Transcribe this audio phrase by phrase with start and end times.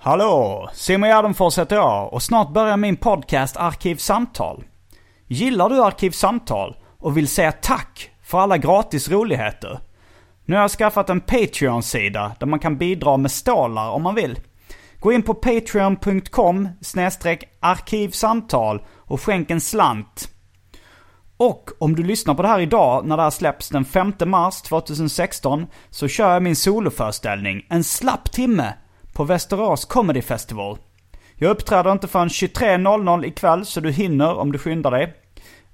[0.00, 0.68] Hallå!
[0.72, 4.64] Simon Gärdenfors heter jag och snart börjar min podcast Arkivsamtal.
[5.26, 9.80] Gillar du Arkivsamtal och vill säga tack för alla gratis roligheter?
[10.44, 14.40] Nu har jag skaffat en Patreon-sida där man kan bidra med stålar om man vill.
[15.00, 16.68] Gå in på patreon.com
[17.60, 20.28] arkivsamtal och skänk en slant.
[21.36, 24.62] Och om du lyssnar på det här idag när det här släpps den 5 mars
[24.62, 28.74] 2016 så kör jag min soloföreställning en slapp timme
[29.18, 30.78] på Västerås Comedy Festival.
[31.34, 35.14] Jag uppträder inte förrän 23.00 ikväll så du hinner om du skyndar dig.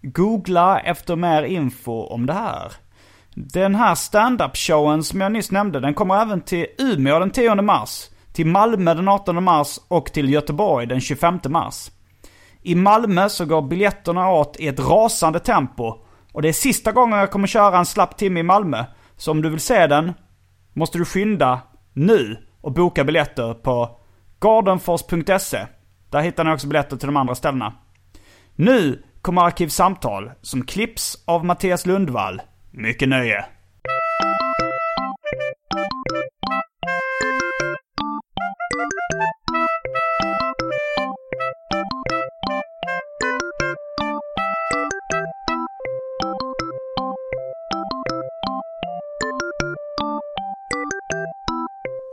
[0.03, 2.73] Googla efter mer info om det här.
[3.35, 7.55] Den här stand-up showen som jag nyss nämnde, den kommer även till Umeå den 10
[7.55, 11.91] mars, till Malmö den 18 mars och till Göteborg den 25 mars.
[12.63, 15.95] I Malmö så går biljetterna åt i ett rasande tempo.
[16.33, 18.85] Och det är sista gången jag kommer köra en slapp timme i Malmö.
[19.17, 20.13] Så om du vill se den,
[20.73, 21.61] måste du skynda
[21.93, 24.01] nu och boka biljetter på
[24.41, 25.67] gardenfors.se.
[26.11, 27.75] Där hittar ni också biljetter till de andra ställena.
[28.55, 32.43] Nu kommer Arkivsamtal som klipps av Mattias Lundvall.
[32.71, 33.45] Mycket nöje!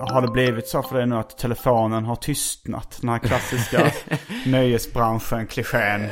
[0.09, 2.97] Har det blivit så för dig nu att telefonen har tystnat?
[3.01, 3.91] Den här klassiska
[4.45, 6.07] nöjesbranschen, klichén.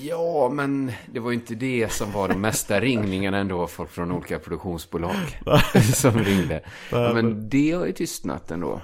[0.00, 3.66] Ja, men det var ju inte det som var de mesta ringningarna ändå.
[3.66, 5.14] Folk från olika produktionsbolag
[5.94, 6.60] som ringde.
[6.90, 8.80] Ja, men det har ju tystnat ändå.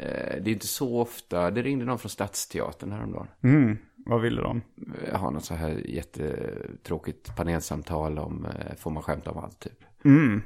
[0.00, 1.50] Eh, Det är inte så ofta.
[1.50, 3.26] Det ringde någon från Stadsteatern häromdagen.
[3.42, 4.62] Mm, vad ville de?
[5.12, 9.78] Jag har något så här jättetråkigt panelsamtal om eh, får man skämta om allt typ.
[10.04, 10.42] Mm.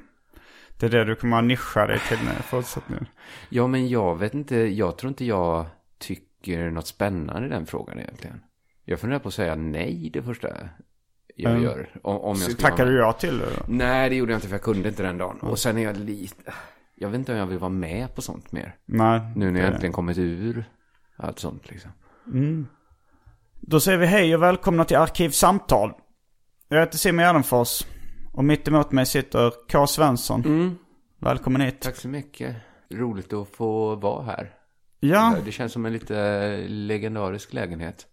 [0.78, 3.06] Det är det du kommer att nischa dig till nu i fortsättningen.
[3.49, 4.56] Ja, men jag vet inte.
[4.56, 5.66] Jag tror inte jag
[5.99, 8.41] tycker något spännande i den frågan egentligen.
[8.84, 10.49] Jag funderar på att säga nej det första
[11.37, 11.62] jag Mm.
[11.65, 11.88] gör.
[12.03, 13.47] Om, om jag tackade du ja till det?
[13.69, 15.38] Nej, det gjorde jag inte för jag kunde inte den dagen.
[15.41, 16.53] Och sen är jag lite...
[16.94, 18.75] Jag vet inte om jag vill vara med på sånt mer.
[18.84, 19.21] Nej.
[19.37, 20.65] Nu när jag äntligen kommit ur
[21.17, 21.91] allt sånt liksom.
[23.61, 25.93] Då säger vi hej och välkomna till Arkivsamtal.
[26.69, 27.83] Jag heter Simon Gärdenfors.
[28.38, 29.87] Och mitt emot mig sitter K.
[29.87, 30.78] Svensson.
[31.21, 31.81] Välkommen hit.
[31.81, 32.56] Tack så mycket.
[32.91, 34.50] Roligt att få vara här.
[35.00, 38.06] Ja, Det känns som en lite legendarisk lägenhet.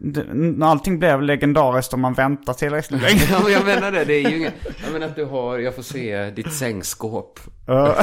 [0.00, 0.26] det,
[0.62, 3.20] allting blev legendariskt om man väntar tillräckligt länge.
[3.30, 4.04] ja, men jag menar det.
[4.04, 4.54] Det är ju inget...
[4.84, 5.58] Jag menar att du har...
[5.58, 7.40] Jag får se ditt sängskåp.
[7.66, 7.96] Ja,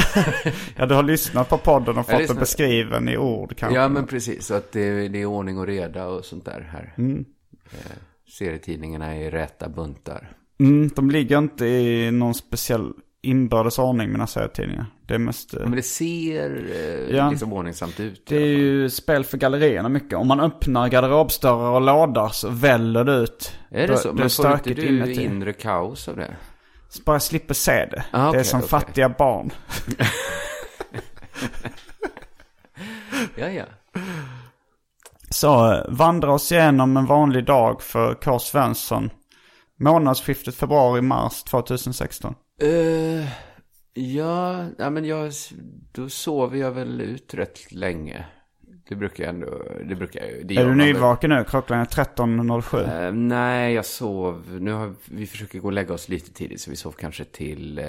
[0.88, 3.80] du har lyssnat på podden och fått det beskriven i ord kanske.
[3.80, 4.46] Ja, men precis.
[4.46, 6.94] Så att det, det är ordning och reda och sånt där här.
[6.98, 7.92] Eh,
[8.38, 10.38] serietidningarna är i räta buntar.
[10.62, 12.92] Mm, de ligger inte i någon speciell
[13.22, 14.86] inbördes ordning mina serietidningar.
[15.08, 15.54] Det är mest...
[15.54, 16.70] eh, Men det ser
[17.10, 17.30] eh, Ja.
[17.30, 18.24] liksom ordningsamt ut.
[18.28, 20.18] Det är ju spel för gallerierna mycket.
[20.18, 23.54] Om man öppnar garderobsdörrar och lådor så väller det ut.
[23.72, 24.10] Är det Då- så?
[24.10, 25.24] är Men får inte du inuti.
[25.24, 26.36] inre kaos av det?
[26.90, 28.04] Så bara slipper se det.
[28.12, 28.70] Ah, det är som okej.
[28.70, 29.52] fattiga barn.
[33.36, 33.64] Ja, ja.
[35.30, 38.40] Så eh, vandra oss igenom en vanlig dag för K.
[38.40, 39.10] Svensson.
[39.82, 42.36] Månadsskiftet februari-mars 2016.
[42.62, 43.28] Eh,
[43.94, 45.32] ja, ja, men jag,
[45.92, 48.26] då sover jag väl ut rätt länge.
[48.90, 51.44] Det brukar jag ändå, det brukar jag det Är du nyvaken nu?
[51.50, 53.06] Klockan är 13.07.
[53.06, 54.58] Eh, nej, jag sov.
[54.62, 56.62] Nu har vi försöker gå och lägga oss lite tidigt.
[56.62, 57.86] Så vi sov kanske till eh,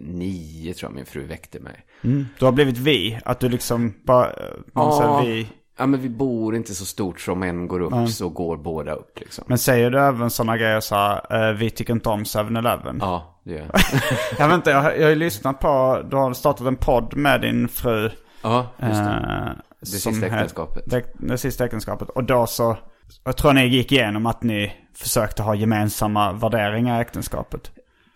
[0.00, 1.84] nio tror jag min fru väckte mig.
[2.04, 2.26] Mm.
[2.38, 3.18] Du har blivit vi.
[3.24, 4.26] Att du liksom bara...
[4.30, 5.48] eh, Man säger vi.
[5.80, 9.18] Ja, men vi bor inte så stort som en går upp så går båda upp
[9.20, 9.44] liksom.
[9.48, 12.98] Men säger du även sådana grejer så här, eh, vi tycker inte om 7-Eleven?
[13.00, 13.70] Ja, det gör jag.
[14.38, 17.16] Jag vet inte, jag, har- jag har ju lyssnat på, du har startat en podd
[17.16, 18.10] med din fru.
[18.42, 19.44] Ja, just det.
[19.46, 20.82] eh, Det sista äktenskapet.
[20.86, 22.08] Det, det sista äktenskapet.
[22.08, 22.76] Och då så,
[23.24, 27.70] jag tror ni gick igenom att ni försökte ha gemensamma värderingar i äktenskapet.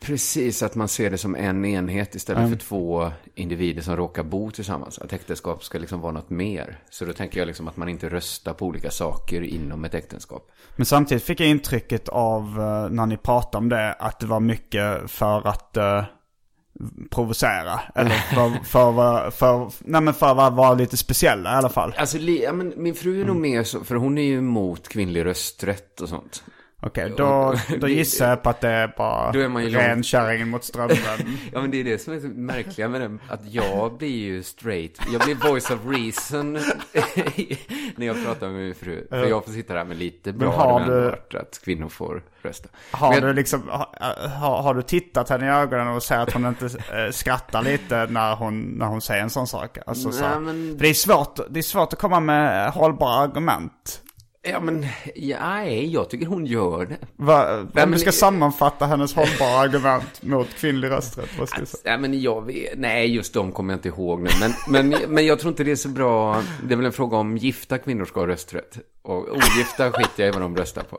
[0.05, 4.51] Precis, att man ser det som en enhet istället för två individer som råkar bo
[4.51, 4.99] tillsammans.
[4.99, 6.79] Att äktenskap ska liksom vara något mer.
[6.91, 10.51] Så då tänker jag liksom att man inte röstar på olika saker inom ett äktenskap.
[10.77, 14.41] Men samtidigt fick jag intrycket av eh, när ni pratade om det att det var
[14.41, 16.05] mycket för att uh,
[17.11, 17.81] provocera.
[17.95, 21.95] Eller för, för, för, nej men för att vara lite speciella i alla fall.
[21.97, 24.89] Alltså, li- ja, men min fru är nog mer så, för hon är ju emot
[24.89, 26.45] kvinnlig rösträtt och sånt.
[26.87, 29.91] Okej, då, då gissar jag på att det är bara Då är man ju ren
[29.95, 30.97] långt- kärringen mot strömmen.
[31.53, 33.19] Ja men det är det som är så märkliga med det.
[33.29, 34.99] Att jag blir ju straight.
[35.13, 36.53] Jag blir voice of reason
[37.97, 39.07] när jag pratar med min fru.
[39.11, 42.69] För jag får sitta där med lite bra har har du- att kvinnor får rösta.
[42.91, 46.47] Har Men- du liksom, har, har, du tittat henne i ögonen och sett att hon
[46.47, 49.79] inte eh, skrattar lite när hon, när hon säger en sån sak?
[49.87, 53.15] Alltså, så, Nej, men- För det är, svårt, det är svårt att komma med hållbara
[53.15, 54.01] argument.
[54.46, 56.96] Ja men, ja, nej, jag tycker hon gör det.
[57.17, 61.67] Va, om men- du ska sammanfatta hennes hållbara argument mot kvinnlig rösträtt, vad ska du
[61.67, 61.93] säga?
[61.93, 64.31] Ja, men jag vet, nej, just de kommer jag inte ihåg nu.
[64.41, 66.43] Men, men, men jag tror inte det är så bra.
[66.64, 68.79] Det är väl en fråga om gifta kvinnor ska ha rösträtt.
[69.02, 70.99] Och ogifta skiter jag i vad de röstar på.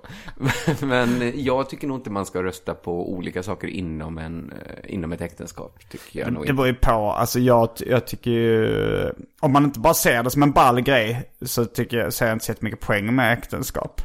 [0.86, 5.12] Men jag tycker nog inte man ska rösta på olika saker inom, en, eh, inom
[5.12, 5.80] ett äktenskap.
[5.89, 9.80] Tycker jag nog Det beror ju på, alltså jag, jag tycker ju, om man inte
[9.80, 12.80] bara ser det som en ball grej så tycker jag, ser jag inte så mycket
[12.80, 14.02] poäng med äktenskap.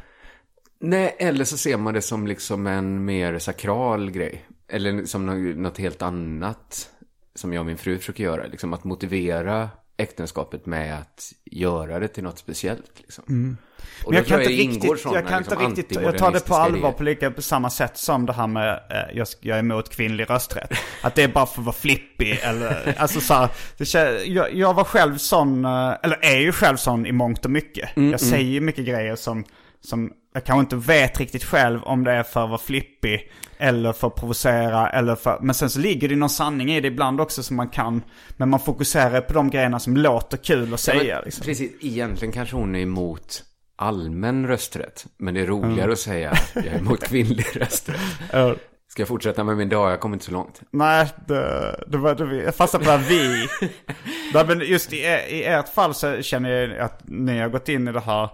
[0.80, 4.46] Nej, eller så ser man det som liksom en mer sakral grej.
[4.68, 5.26] Eller som
[5.62, 6.90] något helt annat.
[7.34, 8.46] Som jag och min fru försöker göra.
[8.46, 9.68] Liksom att motivera
[10.00, 12.92] äktenskapet med att göra det till något speciellt.
[12.96, 13.56] Liksom.
[14.04, 16.46] Och Men jag kan inte riktigt, sådana jag kan inte liksom riktigt, jag tar det
[16.46, 19.60] på allvar på lika på samma sätt som det här med, eh, jag, jag är
[19.60, 20.72] emot kvinnlig rösträtt.
[21.02, 23.94] Att det är bara för att vara flippig eller, alltså så här, det,
[24.26, 27.90] jag, jag var själv sån, eh, eller är ju själv sån i mångt och mycket.
[27.94, 29.44] jag säger ju mycket grejer som,
[29.80, 33.92] som jag kanske inte vet riktigt själv om det är för att vara flippig eller
[33.92, 37.20] för att provocera eller för, men sen så ligger det någon sanning i det ibland
[37.20, 38.02] också som man kan,
[38.36, 41.44] men man fokuserar på de grejerna som låter kul att Ja, säga men, liksom.
[41.44, 43.42] Precis, egentligen kanske hon är emot
[43.76, 45.06] allmän rösträtt.
[45.18, 48.00] Men det är roligare att säga att jag är emot kvinnlig rösträtt.
[48.32, 48.52] Eh,
[48.88, 49.92] Ska jag fortsätta med min dag?
[49.92, 50.60] Jag kommer inte så långt.
[50.70, 53.48] Nej, det, det var, det, jag fastnade på det här vi.
[54.34, 54.96] Nej, men just i,
[55.28, 58.30] i ert fall så känner jag att ni har gått in i det här.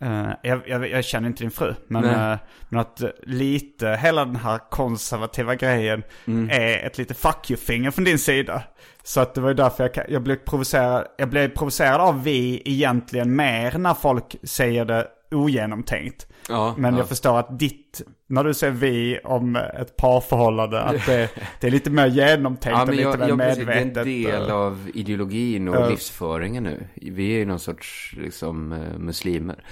[0.00, 2.38] Eh, jag, jag, jag känner inte din fru, men, eh,
[2.68, 6.50] men att eh, lite hela den här konservativa grejen Mm.
[6.50, 8.62] är ett lite fuck you-finger från din sida.
[9.04, 12.62] Så att det var ju därför jag, jag blev provocerad, jag blev provocerad av vi
[12.64, 16.26] egentligen mer när folk säger det ogenomtänkt.
[16.48, 17.00] Ja, Men ja.
[17.00, 21.70] jag förstår att ditt, när du säger vi om ett parförhållande, att det, det är
[21.70, 23.94] lite mer genomtänkt Ja, och lite jag, mer jag, medvetet.
[23.94, 24.04] det är
[24.34, 25.88] en del och- av ideologin och Ja.
[25.88, 26.86] livsföringen nu.
[26.94, 29.64] Vi är ju någon sorts liksom, eh, muslimer.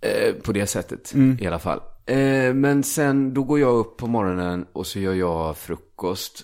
[0.00, 1.38] Eh, på det sättet Mm.
[1.40, 1.80] i alla fall.
[2.06, 6.42] Eh, men sen, då går jag upp på morgonen och så gör jag frukost.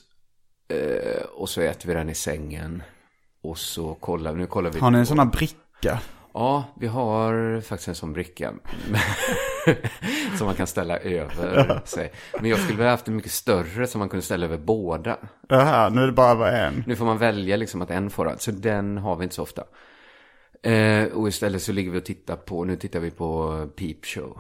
[0.69, 2.83] Eh, och så äter vi den i sängen.
[3.43, 5.99] Och så kollar vi, nu kollar vi Har ni en sån här bricka?
[6.35, 8.53] Ja, vi har faktiskt en sån bricka.
[10.39, 12.13] som man kan ställa över sig.
[12.41, 15.17] Men jag skulle vilja haft en mycket större som man kunde ställa över båda.
[15.49, 16.85] Jaha, nu är det bara en.
[16.87, 18.41] Nu får man välja liksom att en får allt.
[18.43, 19.65] Så den har vi inte så ofta.
[20.63, 24.39] Eh, och istället så ligger vi och tittar på, nu tittar vi på Peep Show.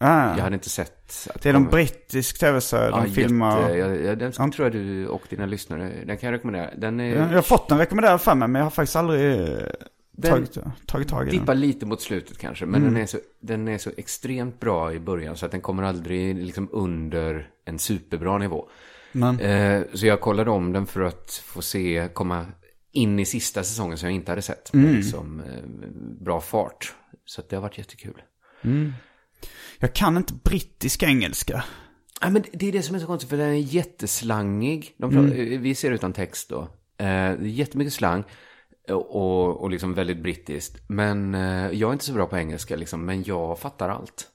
[0.00, 3.60] Ah, Jag hade inte sett att det är de kom- brittisk tv-serie, de Ja, filmar.
[3.60, 6.70] jätte, ja, ja, den tror jag du och dina lyssnare, den kan jag rekommendera.
[6.76, 9.48] Den är, Jag har fått den rekommenderad för mig, men jag har faktiskt aldrig
[10.20, 11.60] Den tagit, tagit tag i dippar den.
[11.60, 12.66] lite mot slutet kanske.
[12.66, 12.94] Men Mm.
[12.94, 16.36] den, är så, den är så extremt bra i början så att den kommer aldrig
[16.36, 18.68] liksom under en superbra nivå.
[19.40, 22.46] Eh, så jag kollade om den för att få se, komma
[22.92, 24.74] in i sista säsongen som jag inte hade sett.
[24.74, 24.94] Mm.
[24.96, 25.88] Liksom, eh,
[26.24, 26.94] bra fart.
[27.24, 28.22] Så det har varit jättekul.
[29.78, 31.64] jag kan inte brittisk engelska.
[32.20, 34.94] Ja, men det är det som är så konstigt, för den är jätteslangig.
[34.98, 36.68] De pra- Vi ser utan text då.
[37.04, 38.24] Eh, jättemycket slang.
[38.90, 40.82] Och, och liksom väldigt brittiskt.
[40.88, 43.04] Men eh, jag är inte så bra på engelska liksom.
[43.04, 44.26] Men jag fattar allt.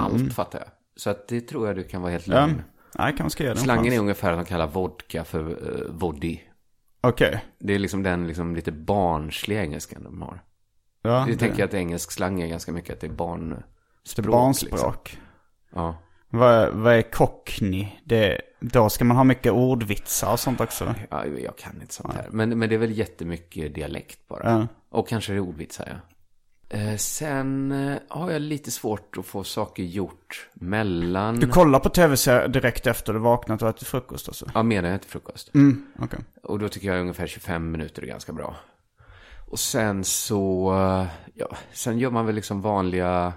[0.00, 0.68] Allt fattar jag.
[0.96, 2.46] Så att det tror jag du kan vara helt Ja.
[2.46, 2.62] lugn.
[2.98, 6.38] Nej, kanske ska en Slangen är ungefär att de kallar vodka för uh, voddy.
[7.00, 7.44] Okej.
[7.58, 10.42] Det är liksom den liksom lite barnsliga engelskan de har.
[11.02, 13.64] Ja, Jag tänker att engelsk slang är ganska mycket att det är barnspråk.
[14.16, 15.10] det är barnspråk.
[15.10, 15.22] Liksom.
[15.74, 15.96] Ja.
[16.32, 17.88] Vad, vad är cockney?
[18.04, 20.94] Det, då ska man ha mycket ordvitsar och sånt också.
[21.10, 22.28] ja, jag kan inte sånt här.
[22.30, 24.50] Men, men det är väl jättemycket dialekt bara.
[24.50, 24.66] Ja.
[24.90, 25.96] Och kanske det är ordvitsar, ja.
[26.78, 31.40] Eh, sen eh, har jag lite svårt att få saker gjort mellan...
[31.40, 34.50] Du kollar på tv-serier direkt efter du vaknat och ätit frukost alltså?
[34.54, 35.54] Ja, medan jag äter frukost.
[35.54, 36.18] Mm, okej.
[36.42, 38.56] Och då tycker jag ungefär 25 minuter är ganska bra.
[39.50, 43.32] Och sen så, eh, ja, sen gör man väl liksom vanliga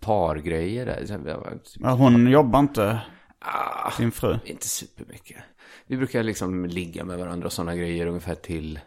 [0.00, 1.04] pargrejer där.
[1.08, 3.00] Ja, typ- Ja, hon jobbar inte.
[3.40, 4.38] Ah, Din fru?
[4.44, 5.36] Inte supermycket.
[5.86, 8.80] Vi brukar liksom ligga med varandra och sådana grejer ungefär till,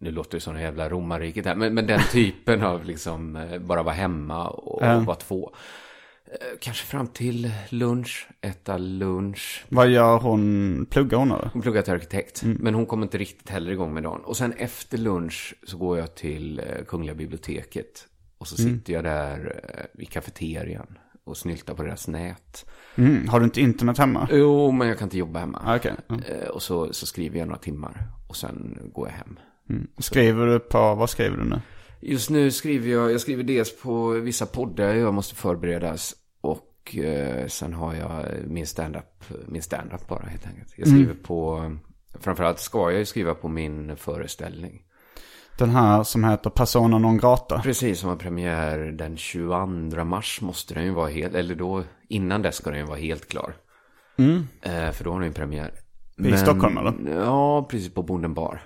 [0.00, 3.58] nu låter det som en jävla romarriket här, men, men den typen av liksom eh,
[3.58, 5.52] bara vara hemma och, och vara två.
[6.26, 9.64] Eh, Kanske fram till lunch, äta lunch.
[9.68, 10.86] Vad gör hon?
[10.90, 11.50] Pluggar hon eller?
[11.52, 14.20] Hon pluggar till arkitekt, men hon kommer inte riktigt heller igång med dagen.
[14.24, 18.06] Och sen efter lunch så går jag till eh, Kungliga biblioteket.
[18.38, 19.60] Och så sitter jag där
[19.94, 22.66] eh, i kafeterian och snyltar på deras nät.
[22.96, 23.28] Mm.
[23.28, 24.28] Har du inte internet hemma?
[24.32, 25.62] Jo, men jag kan inte jobba hemma.
[25.64, 25.94] Ah, Okej.
[26.08, 26.14] Ja.
[26.28, 29.38] Eh, Och så, så skriver jag några timmar och sen går jag hem.
[29.98, 31.60] Skriver du på, vad skriver du nu?
[32.00, 36.14] Just nu skriver jag, jag skriver dels på vissa poddar jag måste förberedas.
[36.40, 40.74] Och eh, sen har jag min stand-up, min stand-up bara helt enkelt.
[40.76, 41.70] Jag skriver på,
[42.20, 44.82] framförallt ska jag ju skriva på min föreställning.
[45.58, 47.60] Den här som heter Persona non grata.
[47.62, 52.42] Precis, som har premiär den 22 mars måste den ju vara helt, eller då, innan
[52.42, 53.54] dess ska den ju vara helt klar.
[54.62, 55.74] Eh, för då har den ju premiär.
[56.18, 57.22] I Stockholm, eller?
[57.24, 58.62] Ja, precis på Bonden bar.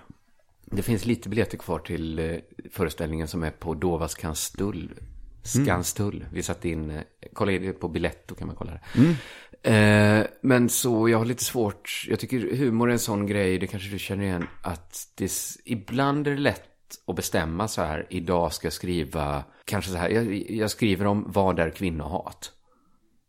[0.64, 2.36] Det finns lite biljetter kvar till eh,
[2.72, 4.94] föreställningen som är på Dovas Skanstull.
[5.42, 6.24] Skanstull.
[6.32, 8.80] Vi satt in, eh, kolla in det på Biletto kan man kolla det.
[9.62, 13.66] Eh, men så jag har lite svårt, jag tycker humor är en sån grej, det
[13.66, 15.32] kanske du känner igen, att det,
[15.64, 16.69] ibland är det lätt
[17.06, 21.24] att bestämma så här, idag ska jag skriva, kanske så här, jag, jag skriver om
[21.28, 22.52] vad är kvinnohat.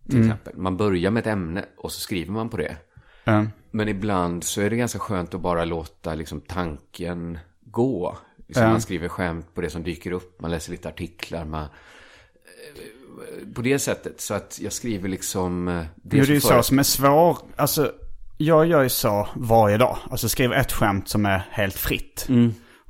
[0.10, 0.58] Till exempel.
[0.58, 2.78] Man börjar med ett ämne och så skriver man på det.
[3.24, 3.46] Ja.
[3.72, 8.18] Men ibland så är det ganska skönt att bara låta liksom tanken gå.
[8.48, 8.70] Liksom Ja.
[8.72, 11.64] Man skriver skämt på det som dyker upp, man läser lite artiklar, man...
[11.64, 15.68] eh, På det sättet, så att jag skriver liksom...
[15.68, 17.38] eh, Jo, det är ju så som är svår.
[17.56, 17.92] Alltså,
[18.38, 19.98] jag gör ju så varje dag.
[20.10, 22.28] Alltså skriver ett skämt som är helt fritt.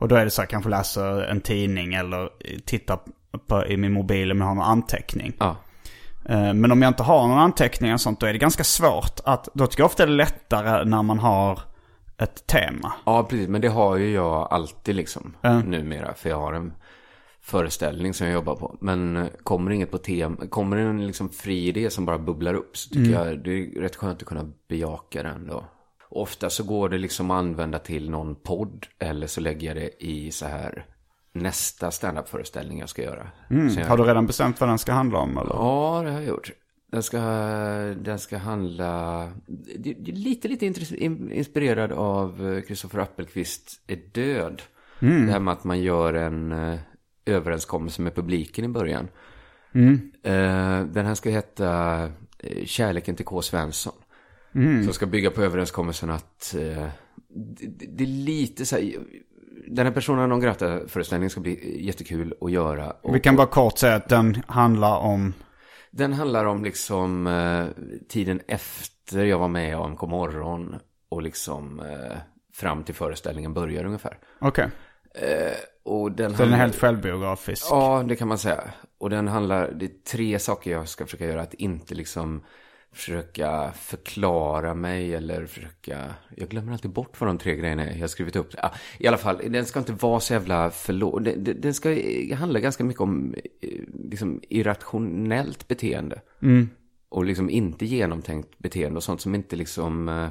[0.01, 2.29] Och då är det så jag kanske läser en tidning eller
[2.65, 2.99] tittar
[3.47, 5.33] på, i min mobil om jag har någon anteckning.
[5.39, 5.55] Ja,
[6.25, 9.19] Eh, Men om jag inte har någon anteckning och sånt, då är det ganska svårt
[9.25, 9.49] att...
[9.53, 11.59] Då tycker jag ofta det är lättare när man har
[12.17, 12.93] ett tema.
[13.05, 13.47] ja, precis.
[13.49, 15.59] Men det har ju jag alltid liksom Ja.
[15.59, 16.13] numera.
[16.13, 16.73] För jag har en
[17.41, 18.77] föreställning som jag jobbar på.
[18.81, 22.53] Men eh, kommer inget på tema, kommer det en liksom fri idé som bara bubblar
[22.53, 25.63] upp så tycker jag det är rätt skönt att kunna bejaka den då.
[26.11, 30.03] Ofta så går det liksom att använda till någon podd eller så lägger jag det
[30.03, 30.85] i så här
[31.33, 33.27] nästa standup-föreställning jag ska göra.
[33.73, 35.53] Så jag, Har du redan bestämt vad den ska handla om eller?
[35.53, 36.51] Ja, det har jag gjort.
[36.91, 37.19] Den ska,
[37.97, 39.31] den ska handla,
[40.05, 40.65] lite, lite
[41.31, 44.61] inspirerad av Kristoffer Appelqvist är död.
[45.25, 46.79] Det här med att man gör en eh,
[47.25, 49.07] överenskommelse med publiken i början.
[50.23, 52.03] Eh, den här ska heta
[52.39, 53.41] eh, Kärleken till K.
[53.41, 53.93] Svensson.
[54.83, 56.87] Som ska bygga på överenskommelsen att eh,
[57.29, 58.93] det, det- är lite så här,
[59.67, 62.91] den här personen non grata-föreställningen ska bli jättekul att göra.
[62.91, 65.33] Och, Vi kan bara kort säga att den handlar om...
[65.91, 67.65] den handlar om liksom eh,
[68.09, 70.75] tiden efter jag var med i AMK morgon
[71.09, 72.17] och liksom eh,
[72.53, 74.17] fram till föreställningen börjar ungefär.
[74.39, 74.67] Okej.
[75.83, 77.65] Och den Så den är handlar- helt självbiografisk.
[77.69, 78.63] Ja, det kan man säga.
[78.99, 81.41] Och den handlar, det är tre saker jag ska försöka göra.
[81.41, 82.43] Att inte liksom
[82.93, 86.15] försöka förklara mig eller försöka...
[86.37, 88.49] Jag glömmer alltid bort vad de tre grejerna är jag har skrivit upp.
[88.57, 91.23] Ja, I alla fall, den ska inte vara så jävla förlåt.
[91.23, 91.89] Den, den ska
[92.35, 93.69] handla ganska mycket om eh,
[94.09, 96.21] liksom, irrationellt beteende.
[97.09, 100.09] Och liksom inte genomtänkt beteende och sånt som inte liksom...
[100.09, 100.29] eh,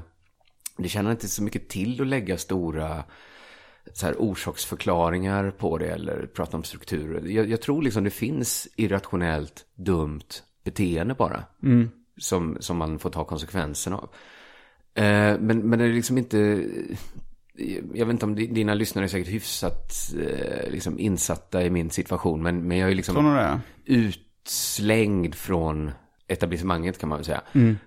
[0.77, 3.05] Det känner inte så mycket till att lägga stora
[3.93, 7.29] så här orsaksförklaringar på det eller prata om strukturer.
[7.29, 10.29] Jag, jag tror liksom det finns irrationellt dumt
[10.65, 11.45] beteende bara.
[12.21, 14.09] Som, som man får ta konsekvenserna av.
[14.95, 16.65] Eh, men, men det är liksom inte...
[17.95, 21.91] Jag vet inte om di- dina lyssnare är säkert hyfsat eh, liksom insatta i min
[21.91, 22.43] situation.
[22.43, 23.15] Men, men jag är liksom
[23.85, 25.91] utslängd från
[26.29, 27.43] etablissemanget kan man väl säga.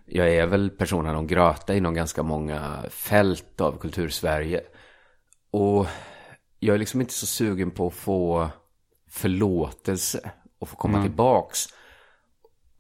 [0.05, 4.61] Jag är väl personen non grata inom ganska många fält av kultursverige.
[5.51, 5.87] Och
[6.59, 8.49] jag är liksom inte så sugen på att få
[9.09, 11.59] förlåtelse och få komma tillbaks.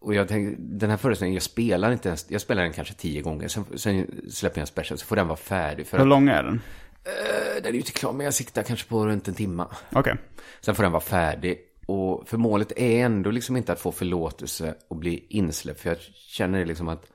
[0.03, 3.21] Och jag tänkte, den här föreställningen, jag spelar inte ens, jag spelar den kanske tio
[3.21, 5.87] gånger, sen, sen släpper jag en special, så får den vara färdig.
[5.87, 6.61] För Hur att, lång är den?
[7.03, 9.75] eh, den är ju inte klar, men jag siktar kanske på runt en timma.
[9.91, 10.15] Okej.
[10.61, 11.57] Sen får den vara färdig.
[11.85, 15.79] Och för målet är ändå liksom inte att få förlåtelse och bli insläppt.
[15.79, 17.05] För jag känner liksom att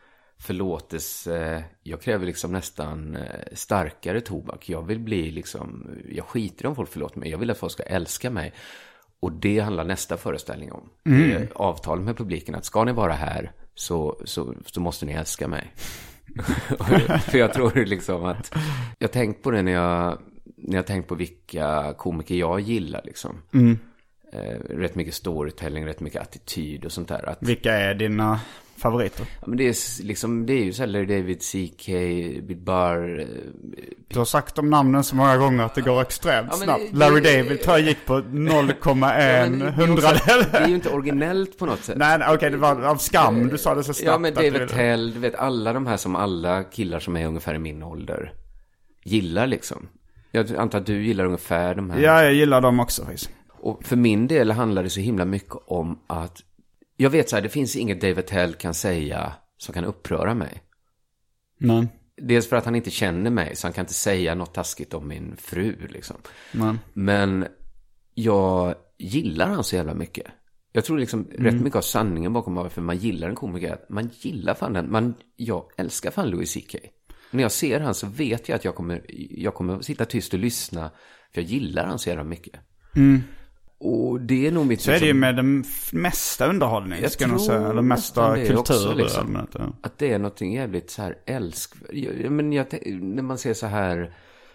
[0.40, 4.68] förlåtelse, jag kräver liksom nästan eh, starkare tobak.
[4.68, 7.30] Jag vill bli liksom, jag skiter om folk förlåter mig.
[7.30, 8.52] Jag vill att folk ska älska mig.
[9.20, 10.88] Och det handlar nästa föreställning om.
[11.32, 15.48] Är avtalet med publiken att ska ni vara här så, så, så måste ni älska
[15.48, 15.74] mig.
[17.20, 18.54] För jag tror liksom att,
[18.98, 20.18] jag tänkt på det när jag,
[20.56, 23.42] när jag tänkt på vilka komiker jag gillar liksom.
[24.32, 27.28] Eh, rätt mycket storytelling, rätt mycket attityd och sånt där.
[27.28, 28.40] Att, Vilka är dina
[28.76, 29.26] favoriter?
[29.40, 31.86] ja, men det, är, liksom, det är ju så här Larry David, CK,
[32.42, 33.20] Bill Burr.
[33.20, 33.26] eh,
[34.08, 36.82] Du har sagt de namnen så många gånger att det går extremt Ja, snabbt.
[36.92, 40.44] det- Larry det- David tror jag gick på 0,1 Ja, hundradel.
[40.52, 41.96] Det är ju inte originellt på något sätt.
[41.98, 44.06] Nej, okej, det var av skam du sa det så snabbt.
[44.12, 47.54] Ja, men David Tell, du vet alla de här som alla killar som är ungefär
[47.54, 48.32] i min ålder
[49.04, 49.88] gillar liksom.
[50.30, 52.00] Jag antar att du gillar ungefär de här.
[52.00, 53.30] Ja, jag gillar dem också faktiskt.
[53.60, 56.42] Och för min del handlar det så himla mycket om att
[56.96, 60.62] jag vet så här, det finns inget David Tell kan säga som kan uppröra mig.
[61.58, 64.94] Nej, Dels för att han inte känner mig, så han kan inte säga något taskigt
[64.94, 66.16] om min fru liksom.
[66.52, 66.74] nej.
[66.92, 67.46] Men
[68.14, 70.26] jag gillar han så jävla mycket.
[70.72, 74.10] Jag tror liksom rätt mycket av sanningen bakom varför man gillar en komiker att man
[74.20, 74.90] gillar fan den.
[74.90, 76.76] Man, jag älskar fan Louis CK.
[77.30, 80.38] När jag ser han så vet jag att jag kommer, jag kommer sitta tyst och
[80.38, 80.90] lyssna.
[81.34, 82.60] För jag gillar han så jävla mycket.
[83.80, 84.80] Och det är nog mitt...
[84.80, 87.68] Så är det ju liksom- med den mesta underhållning, Jag ska tror säga.
[87.68, 89.46] Eller mesta det kultur också, liksom.
[89.54, 89.60] Ja.
[89.82, 91.74] Att det är någonting jävligt så här älsk...
[91.92, 92.66] Jag, men jag,
[93.00, 94.12] när man ser så här...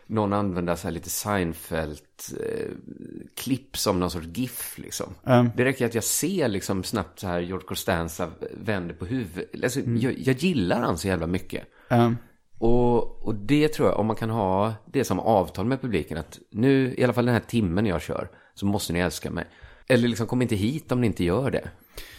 [0.08, 5.14] Någon använda så här lite Seinfeld-klipp som någon sorts GIF liksom.
[5.26, 5.50] Mm.
[5.56, 9.64] Det räcker att jag ser liksom snabbt så här George Costanza vänder på huvudet.
[9.64, 9.98] Alltså, Mm.
[10.02, 11.64] jag, jag gillar han så jävla mycket.
[11.88, 12.14] Ja.
[12.58, 16.40] Och, och det tror jag, om man kan ha det som avtal med publiken, att
[16.52, 19.46] nu, i alla fall den här timmen jag kör, så måste ni älska mig.
[19.90, 21.70] Eller liksom, kom inte hit om ni inte gör det.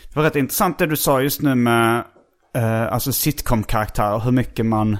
[0.08, 2.04] Det var rätt intressant det du sa just nu med
[2.56, 4.18] eh, alltså sitcom-karaktärer.
[4.18, 4.98] Hur mycket man...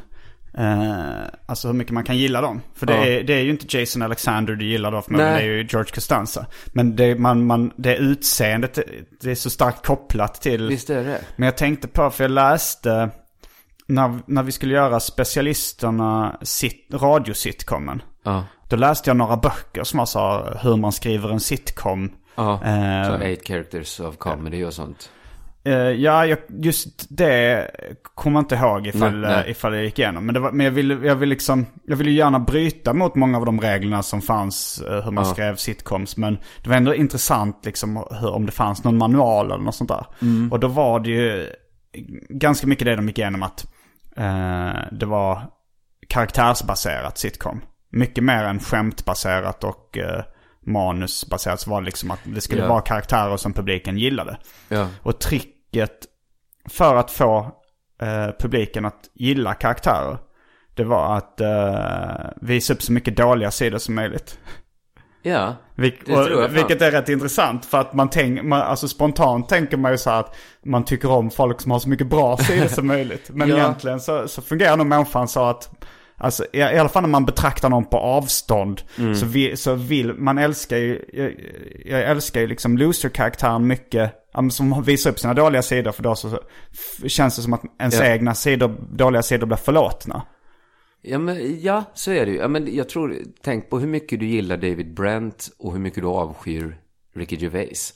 [0.59, 2.61] Eh, alltså hur mycket man kan gilla dem.
[2.75, 3.05] För det, Ja.
[3.07, 5.93] är, det är ju inte Jason Alexander du gillar då, för det är ju George
[5.95, 6.47] Costanza.
[6.67, 8.79] Men det, man, man, det utseendet,
[9.21, 10.69] det är så starkt kopplat till...
[10.69, 11.21] Visst är det?
[11.37, 13.11] Men jag tänkte på, för jag läste,
[13.87, 18.03] när, när vi skulle göra specialisterna sit, radiositcomen.
[18.25, 18.45] Ja.
[18.75, 22.12] Då läste jag några böcker som var så hur man skriver en sitcom.
[22.35, 25.11] Ja, Eh, så eight characters of comedy och sånt.
[25.64, 27.71] Eh, ja, jag, just det
[28.14, 29.45] kommer jag inte ihåg ifall, Nej, nej.
[29.45, 30.26] eh, ifall jag gick igenom.
[30.26, 33.14] Men, det var, men jag ville jag vill liksom, jag ville ju gärna bryta mot
[33.14, 35.31] många av de reglerna som fanns, eh, hur man Ja.
[35.33, 36.16] skrev sitcoms.
[36.16, 39.91] Men det var ändå intressant liksom, hur, om det fanns någon manual eller något sånt
[39.91, 40.06] där.
[40.23, 40.52] Mm.
[40.52, 41.47] Och då var det ju
[42.28, 43.67] ganska mycket det de gick igenom att
[44.17, 45.43] eh, det var
[46.08, 47.60] karaktärsbaserat sitcom.
[47.95, 50.23] Mycket mer än skämtbaserat och eh,
[50.67, 51.61] manusbaserat.
[51.61, 52.69] Så var det liksom att det skulle Ja.
[52.69, 54.39] vara karaktärer som publiken gillade.
[54.69, 54.89] Ja.
[55.02, 55.93] Och tricket
[56.69, 57.39] för att få
[58.02, 60.19] eh, publiken att gilla karaktärer.
[60.75, 64.39] Det var att eh, visa upp så mycket dåliga sidor som möjligt.
[65.23, 68.89] Ja, Vil- Det tror jag och, vilket är rätt intressant för att man tänker, alltså
[68.89, 72.07] spontant tänker man ju så här att man tycker om folk som har så mycket
[72.07, 73.30] bra sidor som möjligt.
[73.33, 73.57] Men Ja.
[73.57, 75.71] egentligen så, så fungerar nog människan så att,
[76.25, 79.15] alltså i, alla fall när man betraktar någon på avstånd, Mm.
[79.15, 81.34] så, vi, så vill, man älskar ju, jag,
[81.84, 84.13] jag älskar ju liksom loser-karaktären mycket,
[84.50, 87.95] som visar upp sina dåliga sidor för då så, så känns det som att ens
[87.95, 88.04] Ja.
[88.06, 90.23] egna sidor, dåliga sidor blir förlåtna.
[91.02, 92.39] ja, men, ja så är det ju.
[92.39, 96.02] Ja, men jag tror, tänk på hur mycket du gillar David Brent och hur mycket
[96.02, 96.76] du avskyr
[97.17, 97.93] Ricky Gervais.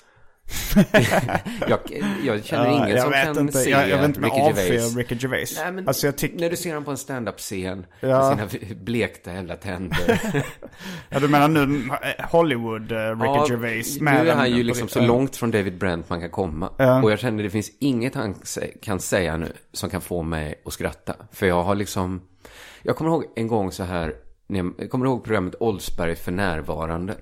[1.69, 1.81] jag,
[2.25, 4.37] jag känner Ja, ingen jag som vet kan inte, se jag, jag vet inte Ricky
[4.39, 4.97] Gervais.
[4.97, 5.59] Ricky Gervais.
[5.63, 6.39] Nej, men alltså jag tycker...
[6.41, 8.35] När du ser honom på en stand-up-scen Ja.
[8.37, 10.21] med sina blekta jävla tänder.
[11.09, 13.97] Ja, du menar nu eh, Hollywood, uh, Ricky Ja, Gervais?
[13.99, 15.07] Nu mer är han ju liksom så Ja.
[15.07, 16.73] långt från David Brent man kan komma.
[16.79, 17.03] Ja.
[17.03, 18.35] Och jag känner det finns inget han
[18.83, 21.15] kan säga nu som kan få mig att skratta.
[21.33, 22.21] För jag har liksom...
[22.83, 24.15] Jag kommer ihåg en gång så här...
[24.79, 27.15] Jag kommer ihåg programmet Oldsberg för närvarande.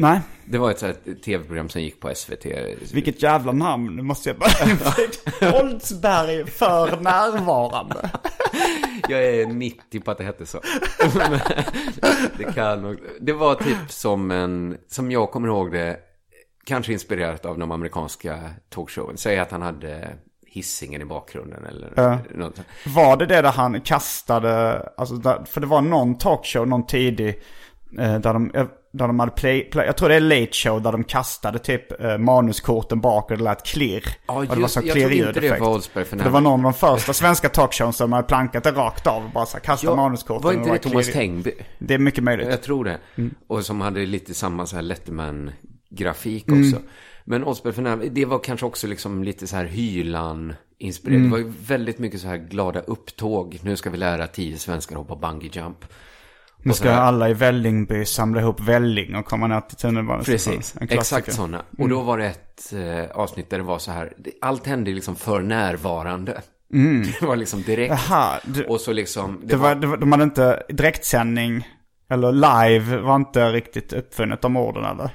[0.00, 2.46] Nej, Det var ett tv-program som gick på SVT.
[2.92, 3.96] vilket jävla namn.
[3.96, 5.60] Nu måste jag bara...
[5.62, 8.10] Oldsberg för närvarande.
[9.08, 10.60] Jag är 90 på att det hette så.
[12.38, 12.98] Det kan nog...
[13.20, 14.78] Det var typ som en...
[14.88, 15.96] Som jag kommer ihåg det.
[16.64, 19.16] Kanske inspirerat av de amerikanska talkshowen.
[19.16, 20.08] Säg att han hade
[20.46, 22.18] hissingen i bakgrunden eller Ja.
[22.34, 22.60] något.
[22.86, 27.28] Var det det där han kastade, alltså där, för det var någon talkshow, någon tidig,
[27.98, 28.50] eh, där de,
[28.92, 32.00] där de hade play, play, jag tror det är Late Show, där de kastade typ
[32.02, 34.04] eh, manuskorten bak och det lät klirr.
[34.26, 36.30] Ja, och det var just- så jag trodde inte det var Oldsberg för För det
[36.30, 39.30] var någon av de första svenska talkshows som hade plankat det rakt av.
[39.34, 40.42] Bara så här, kasta manuskorten.
[40.42, 41.12] var och inte det Thomas klirrigt.
[41.12, 41.52] Tengby?
[41.78, 42.48] Det är mycket möjligt.
[42.48, 42.98] Jag tror det.
[43.16, 43.34] Mm.
[43.46, 46.60] Och som hade lite samma så här Letterman-grafik Mm.
[46.68, 46.82] också.
[47.24, 51.16] Men Oldsberg för det var kanske också liksom lite så här Hylan-inspirerat.
[51.18, 51.22] Mm.
[51.24, 53.58] Det var ju väldigt mycket så här glada upptåg.
[53.62, 55.84] Nu ska vi lära tio svenskar hoppa bungee jump.
[56.62, 60.24] Nu ska alla i Vällingby samla ihop välling och komma ner till tunnelbanan.
[60.24, 61.62] Precis, exakt sådana.
[61.78, 65.16] Och då var det ett eh, avsnitt där det var så här, allt hände liksom
[65.16, 66.42] för närvarande.
[67.20, 67.94] Det var liksom direkt.
[68.08, 71.68] Jaha, det, Och så liksom, det, det var, det var, de hade inte direktsändning,
[72.10, 75.10] eller live var inte riktigt uppfunnet de orden eller?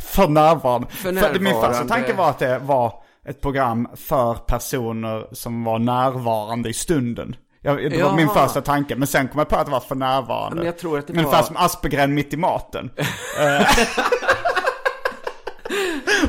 [0.00, 0.88] För närvarande.
[0.90, 1.88] För För min första närvarande.
[1.94, 7.36] tanke var att det var ett program för personer som var närvarande i stunden.
[7.62, 8.46] Jag, det var min Jaha.
[8.46, 10.56] första tanke, men sen kom jag på att det var för närvarande.
[10.56, 12.90] Men jag tror att det Ungefär var- som Aspegren mitt i maten.
[13.40, 13.66] Eh,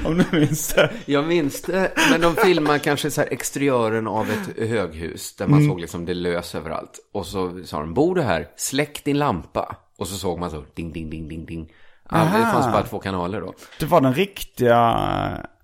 [0.05, 0.89] Om du minns det.
[1.05, 5.65] Jag minns det, men de filmade kanske så här exteriören av ett höghus där man
[5.67, 6.91] såg liksom det lös överallt.
[7.13, 8.47] Och så sa de, bor du här?
[8.57, 9.75] Släck din lampa.
[9.97, 11.71] Och så såg man så, ding, ding, ding, ding, ding.
[12.11, 13.53] Ja, det fanns bara två kanaler då.
[13.79, 14.99] Det var den riktiga,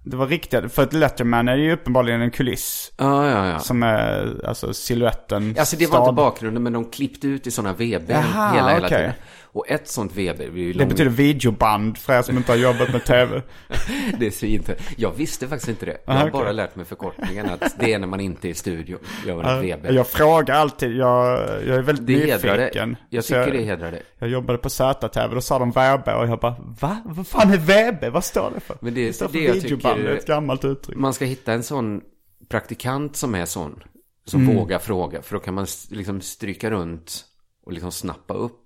[0.05, 2.91] det var riktiga, för ett Letterman är ju uppenbarligen en kuliss.
[2.97, 3.59] Ja, ja, ja.
[3.59, 5.55] Som är, alltså silhuetten.
[5.59, 8.89] Alltså det var inte bakgrunden, men de klippte ut i sådana VB hela, hela okej.
[8.89, 9.11] tiden.
[9.55, 10.89] Och ett sånt VB, det, ju Det lång...
[10.89, 13.41] betyder videoband för er som inte har jobbat med tv.
[14.19, 14.75] det är så inte.
[14.97, 15.97] Jag visste faktiskt inte det.
[16.05, 18.97] Jag har bara lärt mig förkortningen att det är när man inte är i studio,
[19.25, 19.87] gör man VB.
[19.89, 22.95] Jag frågar alltid, jag, jag är väldigt Det nyfiken.
[23.09, 24.03] Jag tycker det hedrar dig.
[24.19, 27.01] Jag jobbade på ZTV, då sa de VB och jag bara Va?
[27.05, 28.09] Vad fan är VB?
[28.09, 28.77] Vad står det för?
[28.81, 30.97] Men det- står för det jag videoband, det är ett gammalt uttryck.
[30.97, 32.01] Man ska hitta en sån
[32.49, 33.83] praktikant som är sån.
[34.25, 35.21] Som vågar fråga.
[35.21, 37.25] För då kan man liksom stryka runt
[37.65, 38.64] och liksom snappa upp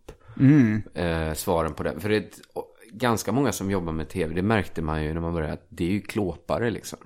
[0.94, 2.00] eh, svaren på det.
[2.00, 2.40] För det är ett,
[2.92, 5.84] ganska många som jobbar med tv, det märkte man ju när man började, att det
[5.84, 7.00] är ju klåpare liksom.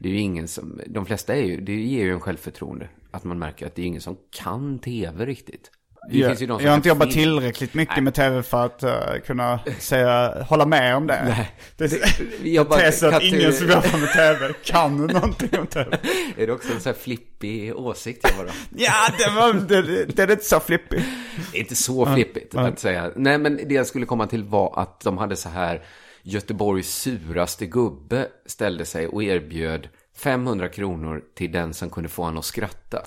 [0.00, 2.88] Det är ju ingen som, de flesta är ju, det ger ju en självförtroende.
[3.10, 5.70] Att man märker att det är ingen som kan tv riktigt.
[6.10, 7.24] Det Jag, har inte kan jobbat film.
[7.24, 8.92] tillräckligt mycket med tv för att eh,
[9.26, 11.24] kunna säga, hålla med om det.
[11.24, 11.50] Nej.
[11.76, 15.98] Det bara- tesen att ingen som jobbar med tv kan någonting om tv.
[16.36, 18.54] Är det också en sån här flippig åsikt jag bara?
[18.76, 21.04] Ja, det, var, det, det är inte så flippigt.
[21.52, 23.10] Det är inte så flippigt att säga.
[23.16, 25.82] Nej, men det jag skulle komma till var att de hade så här
[26.22, 29.88] Göteborgs suraste gubbe ställde sig och erbjöd
[30.18, 32.98] 500 kronor till den som kunde få honom att skratta.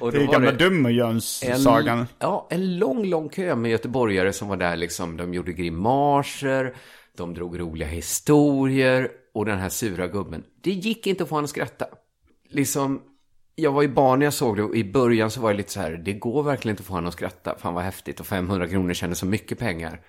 [0.00, 2.06] och Det är gamla Dummerjöns-sagan.
[2.18, 5.16] ja, en lång, lång kö med göteborgare som var där liksom.
[5.16, 6.74] De gjorde grimaser,
[7.16, 10.44] de drog roliga historier och den här sura gubben.
[10.62, 11.86] Det gick inte att få honom att skratta.
[12.48, 13.02] Liksom,
[13.54, 15.72] jag var ju barn när jag såg det och i början så var jag lite
[15.72, 17.58] så här, det går verkligen inte att få honom att skratta.
[17.58, 20.00] Fan vad häftigt och 500 kronor kändes som mycket pengar.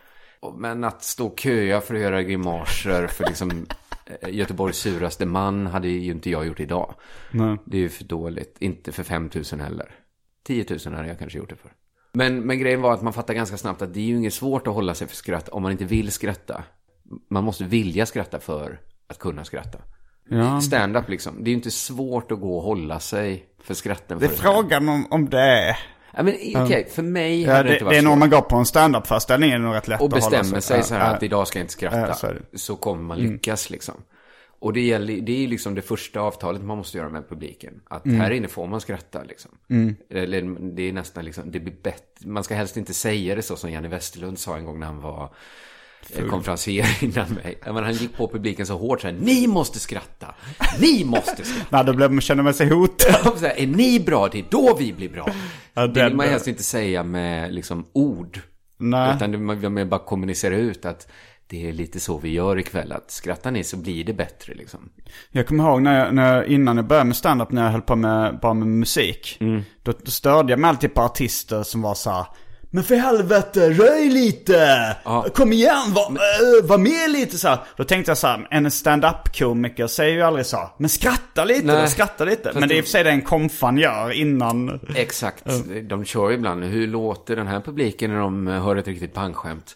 [0.57, 3.65] Men att stå och köa för att göra grimaser för liksom
[4.27, 6.93] Göteborgs suraste man hade ju inte jag gjort idag.
[7.65, 8.57] Det är ju för dåligt.
[8.59, 9.91] Inte för 5 000 heller.
[10.43, 11.71] 10 000 hade jag kanske gjort det för.
[12.13, 14.67] Men, men grejen var att man fattar ganska snabbt att det är ju inget svårt
[14.67, 16.63] att hålla sig för skratt om man inte vill skratta.
[17.29, 19.79] Man måste vilja skratta för att kunna skratta.
[20.29, 20.61] Ja.
[20.61, 21.43] Stand-up liksom.
[21.43, 24.19] Det är ju inte svårt att gå och hålla sig för skratten.
[24.19, 25.77] Det är frågan om, om det är...
[26.17, 28.19] Ja, men okej, för mig Ja, det, det inte det varit är nog om svårt.
[28.19, 31.09] man går på en standup-föreställning är det nog rätt lätt Och bestämmer sig så här
[31.09, 32.07] Ja, att idag ska jag inte skratta.
[32.07, 32.75] Ja, så är det.
[32.75, 33.95] kommer man lyckas liksom.
[34.61, 37.81] Och det, gäller, det är liksom det första avtalet man måste göra med publiken.
[37.89, 39.51] Att här inne får man skratta liksom.
[40.09, 42.27] Eller det är nästan liksom, det blir bättre.
[42.27, 45.01] Man ska helst inte säga det så som Janne Westerlund sa en gång när han
[45.01, 45.29] var
[46.15, 47.59] eh, konferencier innan mig.
[47.65, 50.35] Men han gick på publiken så hårt så här, ni måste skratta.
[50.79, 51.65] Ni måste skratta.
[51.69, 53.43] Nej, då blev, känner man sig hotad.
[53.57, 55.29] Är ni bra, det är då vi blir bra.
[55.73, 58.39] Ja, det vill man helst inte säga med liksom ord.
[58.77, 59.15] Nej.
[59.15, 61.07] Utan det- man vill bara kommunicera ut att
[61.47, 62.91] det är lite så vi gör ikväll.
[62.91, 64.89] Att skrattar ni så blir det bättre liksom.
[65.31, 67.81] Jag kommer ihåg när jag, när jag, innan jag började med standup när jag höll
[67.81, 69.37] på med, bara med musik.
[69.39, 69.61] Mm.
[69.83, 72.25] Då, då störde jag mig alltid på artister som var så här,
[72.71, 74.95] Men för helvete, röj lite!
[75.33, 77.59] Kom igen, var, äh, var med lite så här.
[77.77, 80.69] Då tänkte jag så här, en stand-up-komiker säger ju aldrig så.
[80.77, 81.87] Men skratta lite Nej.
[81.87, 82.51] skratta lite.
[82.53, 84.79] Men det är i det- och för sig den komfan gör innan.
[84.95, 85.43] Exakt.
[85.89, 89.75] De kör ju ibland, hur låter den här publiken när de hör ett riktigt pangskämt?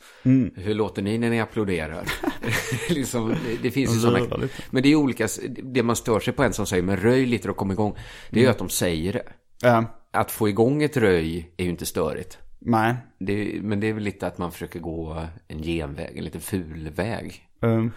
[0.56, 2.04] Hur låter ni när ni applåderar?
[2.90, 4.48] liksom, det, det finns ju sådana.
[4.70, 5.28] Men det är olika,
[5.64, 7.96] det man stör sig på en som säger, men röj lite och kom igång.
[8.30, 9.24] Det är ju att de säger det.
[9.62, 12.38] Ja, Att få igång ett röj är ju inte störigt.
[12.66, 12.96] Nej.
[13.18, 16.90] Det, men det är väl lite att man försöker gå en genväg, en lite ful
[16.90, 17.48] väg.
[17.60, 17.92] Um,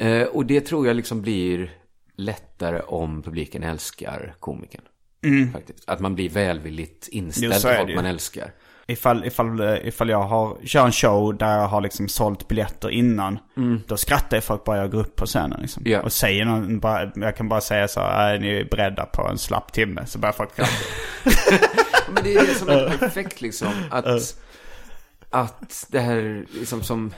[0.00, 1.74] Eh, och det tror jag liksom blir
[2.16, 4.82] lättare om publiken älskar komikern.
[5.52, 5.88] Faktiskt.
[5.88, 7.60] Att man blir välvilligt inställd Mm.
[7.64, 8.52] Jo, är folk man älskar.
[8.90, 13.38] Ifall, ifall, ifall jag har, kör en show där jag har liksom sålt biljetter innan.
[13.86, 15.82] Då skrattar ju folk bara jag går upp på scenen liksom.
[15.86, 16.02] Ja.
[16.02, 19.38] Och säger någon, bara, jag kan bara säga så här, är ni beredda på en
[19.38, 20.06] slapp timme?
[20.06, 20.70] Så börjar folk skratta.
[22.14, 23.68] Men det är det som är perfekt liksom.
[23.90, 24.36] Att,
[25.30, 27.14] att det här liksom som...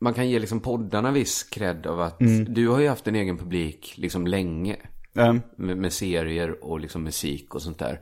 [0.00, 3.38] Man kan ge liksom poddarna viss cred av att du har ju haft en egen
[3.38, 4.76] publik liksom länge.
[5.12, 8.00] um, med, med serier och liksom musik och sånt där.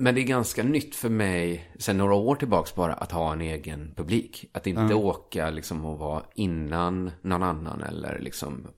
[0.00, 3.40] Men det är ganska nytt för mig, sen några år tillbaks bara, att ha en
[3.40, 4.50] egen publik.
[4.52, 8.68] Att inte åka liksom och vara innan någon annan eller liksom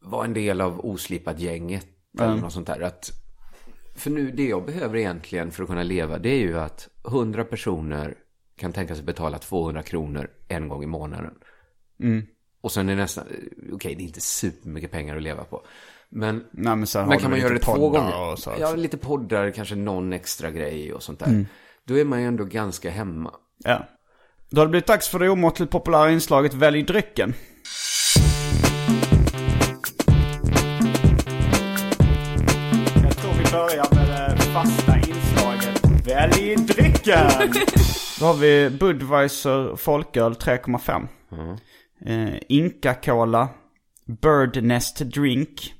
[0.00, 1.86] vara en del av oslipat gänget
[2.20, 2.80] eller något sånt där.
[2.80, 3.10] Att,
[3.94, 7.44] för nu, det jag behöver egentligen för att kunna leva, det är ju att 100
[7.44, 8.14] personer
[8.56, 11.34] kan tänka sig betala 200 kronor en gång i månaden.
[12.60, 13.24] Och sen är det nästan,
[13.72, 15.66] okej det är inte supermycket pengar att leva på.
[16.16, 18.36] Men, Nej, men, men kan man göra det två gånger?
[18.36, 18.52] så.
[18.60, 21.26] ja, lite poddar, kanske någon extra grej och sånt där.
[21.26, 21.46] Mm.
[21.84, 23.30] Då är man ju ändå ganska hemma.
[23.64, 23.88] Ja.
[24.50, 27.34] Då har det blivit dags för det omåttligt populära inslaget Välj drycken.
[33.02, 37.30] Jag tror vi börjar med det fasta inslaget Välj drycken!
[38.20, 41.08] Då har vi Budweiser folköl 3,5.
[42.06, 43.48] Eh, Inca Cola.
[44.06, 45.73] Bird Nest Drink.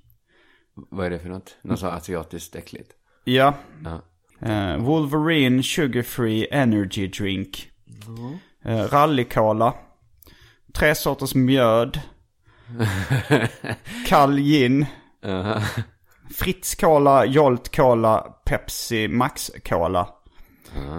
[0.74, 1.56] Vad är det för något?
[1.62, 2.90] Något så asiatiskt äckligt?
[3.24, 3.54] Ja.
[3.84, 4.00] Ja.
[4.48, 7.70] Eh, Wolverine Sugar Free Energy Drink.
[8.64, 9.74] Eh, Rallycola.
[10.74, 12.00] Tre sorters mjöd.
[14.08, 14.86] Kall gin.
[16.34, 20.08] Fritz Cola, Jolt Cola, Pepsi Max Cola.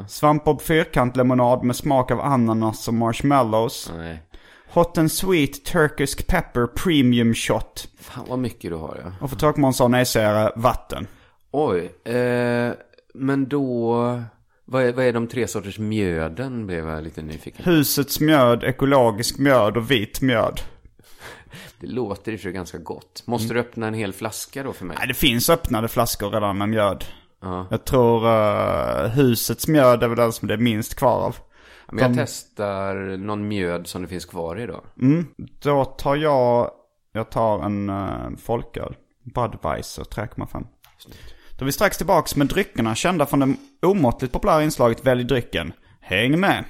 [0.07, 3.91] Svampbob fyrkantlemonad med smak av ananas och marshmallows.
[3.97, 4.21] Nej.
[4.75, 7.87] Hot and Sweet Turkisk Pepper Premium Shot.
[7.99, 9.11] Fan vad mycket du har ja.
[9.21, 11.07] Och för tråkmånsar och nejsägare, vatten.
[11.51, 12.73] Oj, eh,
[13.13, 13.95] men då...
[14.65, 16.67] Vad är, vad är de tre sorters mjöden?
[16.67, 17.65] Blev jag lite nyfiken.
[17.65, 20.61] Husets mjöd, ekologisk mjöd och vit mjöd.
[21.79, 23.23] Det låter i och för sig ganska gott.
[23.25, 24.97] Måste du öppna en hel flaska då för mig?
[24.99, 27.05] Nej, det finns öppnade flaskor redan med mjöd.
[27.41, 27.67] Ja.
[27.71, 31.35] Jag tror uh, husets mjöd är väl den som det är minst kvar av.
[31.91, 34.83] Men jag testar någon mjöd som det finns kvar i då.
[35.61, 36.71] Då tar jag,
[37.11, 38.95] jag tar en uh, folköl.
[39.23, 40.65] Budweiser 3,5.
[41.57, 45.73] Då är vi strax tillbaks med dryckerna kända från det omåttligt populära inslaget Välj drycken.
[46.01, 46.63] Häng med!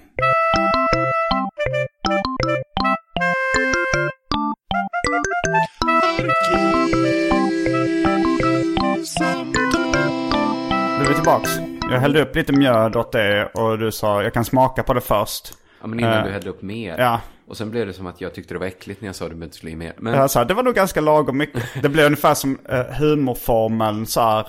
[10.97, 11.74] Nu är vi tillbaks.
[11.91, 15.01] Jag hällde upp lite mjöd åt det och du sa jag kan smaka på det
[15.01, 15.53] först.
[15.81, 16.95] Ja, men innan Eh, du hällde upp mer.
[16.97, 19.25] Ja, Och sen blev det som att jag tyckte det var äckligt när jag sa
[19.25, 19.93] att du inte skulle mer.
[19.97, 21.63] Men Jag sa, det var nog ganska lagom mycket.
[21.81, 24.45] Det blev ungefär som uh, humorformeln så här.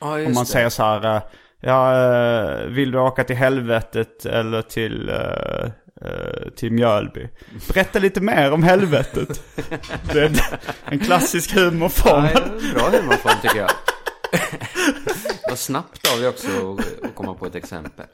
[0.00, 0.50] ja, just om man det.
[0.50, 1.16] säger så här.
[1.16, 1.22] eh,
[1.60, 5.12] ja, vill du åka till helvetet eller till,
[6.56, 7.28] till Mjölby?
[7.74, 9.42] Berätta lite mer om helvetet.
[10.12, 10.30] det är
[10.84, 12.32] en klassisk Ja, humorformel.
[12.74, 13.70] bra humorform tycker jag.
[15.48, 18.06] Vad snabbt av dig också att- komma på ett exempel.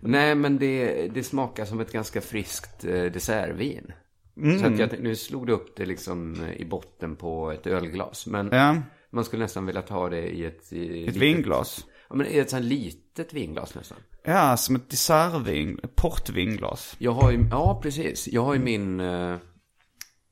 [0.00, 3.92] Nej, men det, det smakar som ett ganska friskt eh, dessertvin.
[4.60, 8.26] Så att jag, nu slog det upp det liksom eh, i botten på ett ölglas.
[8.26, 8.76] Men Ja,
[9.10, 10.72] man skulle nästan vilja ta det i ett...
[10.72, 11.84] I ett litet- vinglas.
[12.08, 13.98] Ja, men i ett sånt litet vinglas nästan.
[14.24, 16.94] Ja, som ett dessertvin, portvinglas.
[16.98, 18.28] Jag har ju, ja precis.
[18.28, 19.00] Jag har ju min,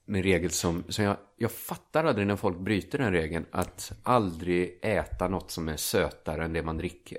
[0.06, 3.46] min regel som, som jag, jag fattar aldrig när folk bryter den regeln.
[3.52, 7.18] Att aldrig äta något som är sötare än det man dricker.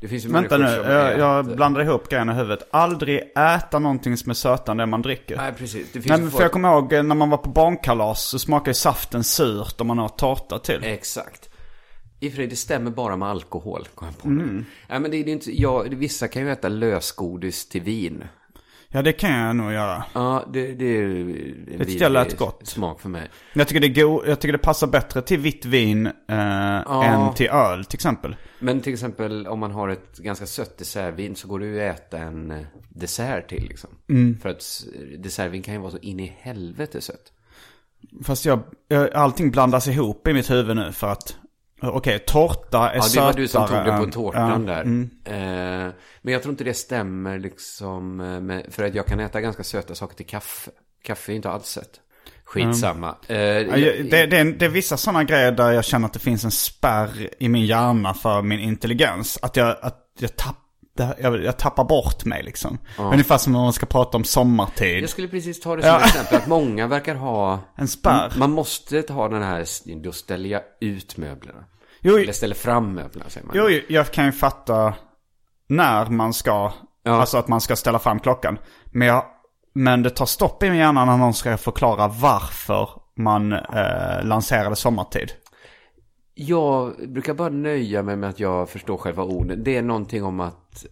[0.00, 2.68] Det finns ju Vänta nu, jag, jag blandar ihop grejerna i huvudet.
[2.70, 5.36] Aldrig äta någonting som är sötare än det man dricker.
[5.36, 5.92] Nej, precis.
[5.92, 6.44] Det finns Nej för folk...
[6.44, 9.98] jag kommer ihåg eh, när man var på barnkalas så smakade saften surt om man
[9.98, 10.84] har tårta till.
[10.84, 11.50] Exakt.
[12.20, 14.64] I och för sig, det stämmer bara med alkohol, kom jag på Mm.
[14.88, 18.24] Nej, men det är det är inte, ja, vissa kan ju äta lösgodis till vin.
[18.96, 20.04] Ja det kan jag nog göra.
[20.14, 21.14] Ja, det, det är
[21.78, 22.66] Det tyckte jag lät gott.
[22.66, 23.28] smak för mig.
[23.54, 27.46] Jag tycker det, go- jag tycker det passar bättre till vitt vin eh, än till
[27.46, 28.36] öl till exempel.
[28.58, 31.96] Men till exempel om man har ett ganska sött dessertvin så går det ju att
[32.00, 33.90] äta en eh, dessert till liksom.
[34.08, 34.38] Mm.
[34.42, 34.84] För att
[35.18, 37.32] dessertvin kan ju vara så in i helvete sött.
[38.24, 41.36] Fast jag, jag, allting blandas ihop i mitt huvud nu för att
[41.88, 44.82] Okej, tårta är Ja, det sötare var du som tog det på tårtan ja, där.
[44.82, 45.10] mm.
[45.24, 45.92] Eh,
[46.22, 48.20] men jag tror inte det stämmer liksom.
[48.20, 50.70] eh, Med, för att jag kan äta ganska söta saker till kaffe.
[51.04, 52.00] Kaffe är inte alls sött.
[52.44, 53.14] Skitsamma.
[53.26, 56.12] Ja, jag- jag- det, det, är, det är vissa sådana grejer där jag känner att
[56.12, 59.38] det finns en spärr i min hjärna för min intelligens.
[59.42, 60.56] Att jag, att jag, tapp,
[61.18, 62.78] jag, jag tappar bort mig liksom.
[62.98, 65.02] Ungefär som när man ska prata om sommartid.
[65.02, 67.60] Jag skulle precis ta det som exempel att många verkar ha...
[67.76, 68.32] En spärr.
[68.38, 69.66] Man måste ta den här,
[70.02, 71.64] då ställer jag ut möblerna.
[72.06, 73.56] Jo, Eller ställer fram möblerna säger man.
[73.58, 74.94] Jo, jag kan ju fatta
[75.68, 77.12] när man ska, Ja.
[77.12, 78.58] alltså att man ska ställa fram klockan.
[78.86, 79.24] Men, jag,
[79.74, 84.76] men det tar stopp i min hjärna när någon ska förklara varför man eh, lanserade
[84.76, 85.32] sommartid.
[86.34, 89.64] Jag brukar bara nöja mig med att jag förstår själva orden.
[89.64, 90.84] Det är någonting om att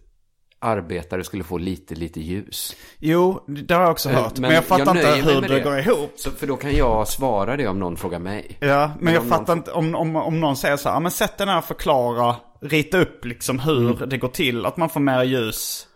[0.63, 2.75] arbetare skulle få lite, lite ljus.
[2.99, 4.33] Jo, det har jag också Eh, hört.
[4.33, 5.59] Men, men jag fattar jag inte hur det, det.
[5.59, 6.13] går ihop.
[6.15, 8.57] Så, för då kan jag svara det om någon frågar mig.
[8.59, 10.99] Ja, men, jag om fattar någon- inte, om, om, om någon säger så här, "Ja,
[10.99, 14.09] men sätt den här och förklara, rita upp liksom hur Mm.
[14.09, 15.87] det går till att man får mer ljus.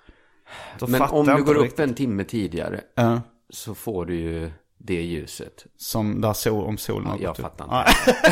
[0.79, 1.79] Då Men om jag du går upp riktigt.
[1.79, 5.65] en timme tidigare Ja, så får du ju det ljuset.
[5.77, 7.37] som där sol, om solen har Jag upp.
[7.37, 7.75] fattar inte.
[8.07, 8.23] Ja.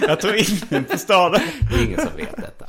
[0.08, 1.42] jag tror ingen förstår det.
[1.70, 2.66] Det är ingen som vet detta.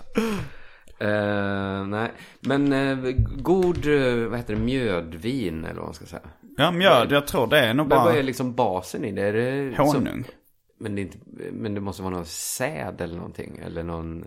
[1.01, 6.21] Eh, nej, men eh, god, eh, vad heter det, mjödvin eller vad man ska säga.
[6.57, 9.21] Ja, mjöd, jag tror det är nog Men vad är bara liksom basen i det?
[9.21, 10.23] Är det honung.
[10.23, 10.31] Så,
[10.79, 11.17] men, det inte,
[11.51, 13.59] men det måste vara någon säd eller någonting?
[13.65, 14.25] Eller någon...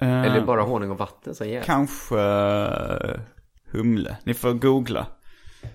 [0.00, 1.66] Eller bara honung och vatten som jäst?
[1.66, 2.16] Kanske
[3.70, 4.16] humle.
[4.24, 5.06] Ni får googla.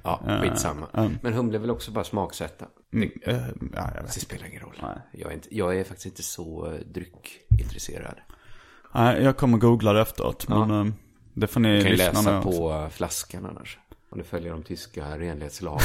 [0.03, 0.87] Ja, skitsamma.
[0.93, 1.17] mm.
[1.21, 2.65] Men humle är väl också bara smaksätta?
[2.93, 3.11] Mm,
[3.75, 3.89] ja.
[4.01, 4.79] Det spelar ingen roll.
[4.81, 4.97] Nej.
[5.11, 8.15] Jag är, inte, jag är faktiskt inte så dryckintresserad.
[8.95, 10.47] Nej, jag kommer googla det efteråt.
[10.47, 10.93] Men eh,
[11.33, 13.77] det får ni Jag kan ju lyssna läsa på eh, flaskan annars.
[14.09, 15.81] Om du följer de tyska renlighetslagarna.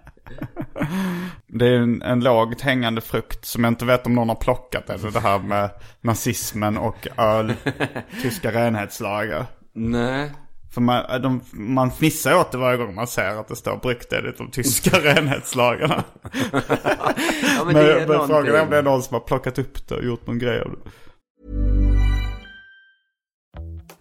[1.47, 4.91] Det är en, en lågt hängande frukt som jag inte vet om någon har plockat.
[4.91, 7.53] Eller det här med nazismen och öl.
[8.23, 9.47] tyska renhetslagar.
[9.73, 10.31] Nej.
[10.75, 14.13] För man, de, man fnissar åt det varje gång man ser att det står bryggt
[14.13, 16.05] enligt de tyska renhetslagarna.
[16.53, 19.95] Ja, men Men, men frågan är om det är någon som har plockat upp det
[19.95, 20.91] och gjort någon grej av det.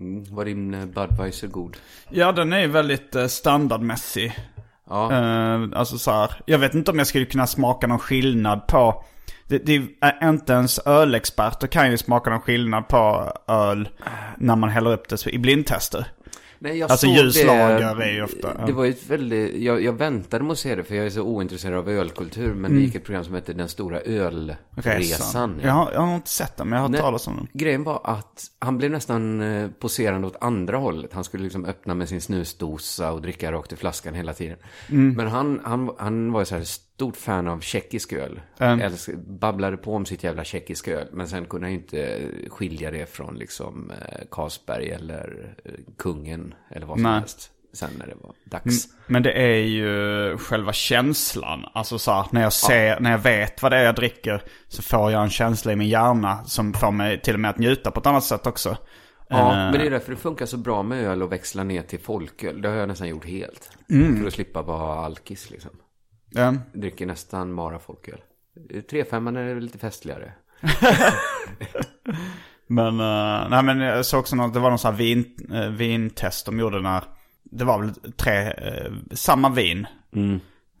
[0.00, 1.76] Mm, var din eh, Budweiser god?
[2.10, 4.32] Ja, den är väldigt eh, standardmässig.
[4.88, 5.12] Ja.
[5.12, 9.04] Eh, alltså så här, jag vet inte om jag skulle kunna smaka någon skillnad på...
[9.48, 13.88] Det, det är inte ens ölexperter kan ju smaka någon skillnad på öl
[14.38, 16.06] när man häller upp det i blindtester.
[16.62, 18.66] Nej, jag Alltså det, är ju ofta- ja.
[18.66, 21.10] Det var ju ett väldigt, jag, jag väntade med att se det för jag är
[21.10, 22.54] så ointresserad av ölkultur.
[22.54, 25.60] Men det gick ett program som hette Den stora ölresan.
[25.62, 27.48] Jag, har, jag har inte sett den, men jag har hört talas om den.
[27.52, 31.12] Grejen var att han blev nästan eh, poserande åt andra hållet.
[31.12, 34.56] Han skulle liksom öppna med sin snusdosa och dricka rakt ur flaskan hela tiden.
[34.90, 35.12] Mm.
[35.16, 38.40] Men han, han, han var ju så här stort fan av tjeckisk öl.
[38.58, 38.80] Mm.
[38.80, 41.06] Älsk, babblade på om sitt jävla tjeckisk öl.
[41.12, 45.72] Men sen kunde han ju inte skilja det från liksom eh, Carlsberg eller eh,
[46.70, 47.20] eller vad som Nej.
[47.20, 47.50] helst.
[47.72, 48.88] Sen när det var dags.
[49.06, 51.64] Men det är ju själva känslan.
[51.74, 54.82] Alltså så här, när jag ser, när jag vet vad det är jag dricker så
[54.82, 57.90] får jag en känsla i min hjärna som får mig till och med att njuta
[57.90, 58.68] på ett annat sätt också.
[59.28, 61.82] Ja, Eh, men det är därför det funkar så bra med öl och växla ner
[61.82, 62.62] till folköl.
[62.62, 63.70] Det har jag nästan gjort helt.
[63.90, 64.20] Mm.
[64.20, 65.70] För att slippa vara alkis liksom.
[66.30, 66.54] ja.
[66.72, 68.20] dricker nästan bara folköl.
[68.70, 70.32] 3-5 är lite festligare.
[72.70, 75.60] Men, uh, nej men jag såg också något, det var någon sån här vin, uh,
[75.68, 77.02] vintest de gjorde när,
[77.44, 79.86] det var väl tre, eh, samma vin.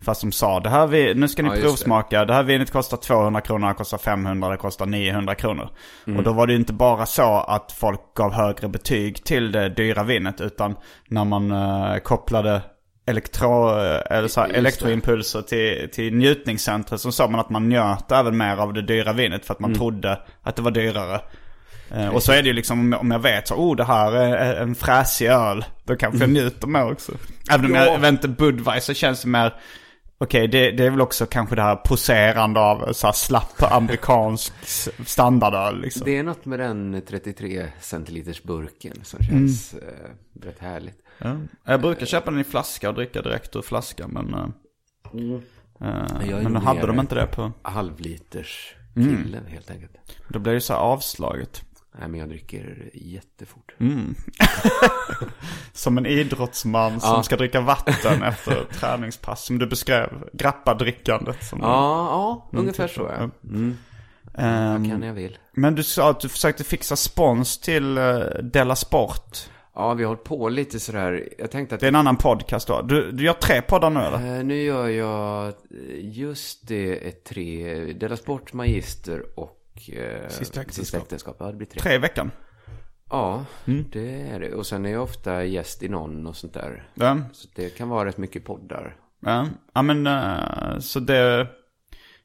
[0.04, 1.68] Fast de sa, det här vi, nu ska ni Ja, just det.
[1.68, 2.34] provsmaka, det.
[2.34, 5.70] här vinet kostar 200 kronor, det kostar 500, det kostar 900 kronor.
[6.06, 6.18] Mm.
[6.18, 9.68] Och då var det ju inte bara så att folk gav högre betyg till det
[9.68, 10.76] dyra vinet, utan
[11.08, 12.62] när man eh, kopplade
[13.06, 13.68] elektro,
[14.10, 18.56] eller så här, elektroimpulser till, till njutningscentret så sa man att man njöt även mer
[18.56, 19.70] av det dyra vinet för att Mm.
[19.70, 21.20] man trodde att det var dyrare.
[21.94, 24.54] Eh, och så är det ju liksom om- jag vet så, oh det här är
[24.62, 25.64] en fräsig öl.
[25.84, 27.12] Då kanske jag njuter mer också.
[27.50, 27.98] Även om Ja.
[28.00, 29.54] jag, inte, Budweiser känns det mer,
[30.18, 34.52] okej det, det är väl också kanske det här poserande av så här slapp amerikansk
[35.06, 36.02] standardöl liksom.
[36.04, 39.84] Det är något med den 33 centiliters burken som känns Mm.
[39.88, 40.98] eh, rätt härligt.
[41.18, 41.36] Ja.
[41.64, 44.34] Jag brukar köpa den i flaska och dricka direkt ur flaska men...
[44.34, 44.46] eh,
[45.88, 47.52] eh, Jag men hade de inte det på...
[47.62, 49.16] Halvliters Mm.
[49.24, 49.92] killen helt enkelt.
[50.28, 51.62] Då blir det så här avslaget.
[52.00, 53.74] Nej, men jag dricker jättefort.
[55.72, 57.22] Som en idrottsman som Ja.
[57.22, 59.44] ska dricka vatten efter träningspass.
[59.44, 61.44] Som du beskrev, grappadrickandet.
[61.44, 61.68] Som Ja,
[62.52, 63.30] ja, ungefär typ så ja.
[63.48, 63.76] Mm.
[64.34, 65.38] Ehm, Jag kan när jag vill.
[65.52, 69.38] Men du sa att du försökte fixa spons till uh, Della Sport.
[69.74, 71.28] Ja, vi har hållit på lite sådär.
[71.38, 72.82] Jag tänkte att Det är en annan podcast då.
[72.82, 74.38] Du, du gör tre poddar nu eller?
[74.38, 75.52] Eh, nu gör jag eh,
[76.00, 79.56] just det, tre, Della Sport, Magister och
[79.92, 80.74] eh, Sista äktenskap.
[80.84, 81.36] Sista äktenskap.
[81.40, 81.80] Ja, det blir tre.
[81.80, 82.30] Tre i veckan.
[83.10, 84.54] Ja, det är det.
[84.54, 86.88] Och sen är jag ofta gäst i någon och sånt där.
[86.94, 88.96] Ja, Så det kan vara rätt mycket poddar.
[89.20, 89.46] ja.
[89.74, 91.46] ja men eh, så det...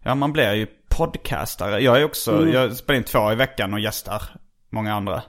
[0.03, 1.79] Ja man blir ju podcastare.
[1.79, 4.23] Jag är också, jag spelar in två i veckan och gästar
[4.69, 5.23] många andra.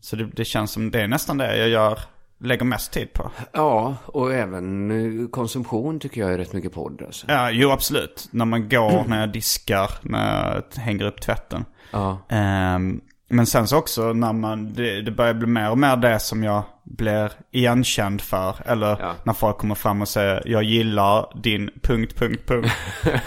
[0.00, 1.98] Så det, det känns som det är nästan det jag gör,
[2.42, 3.30] lägger mest tid på.
[3.52, 7.26] Ja, och även eh, konsumtion tycker jag är rätt mycket podd alltså.
[7.28, 8.28] Ja, jo absolut.
[8.30, 11.64] När man går, när jag diskar, när jag hänger upp tvätten.
[11.90, 12.18] Ja.
[12.28, 16.18] Ehm, men sen så också när man, det, det börjar bli mer och mer det
[16.18, 18.54] som jag blir igenkänd för.
[18.66, 19.14] Eller Ja.
[19.24, 22.70] när folk kommer fram och säger jag gillar din punkt, punkt, punkt.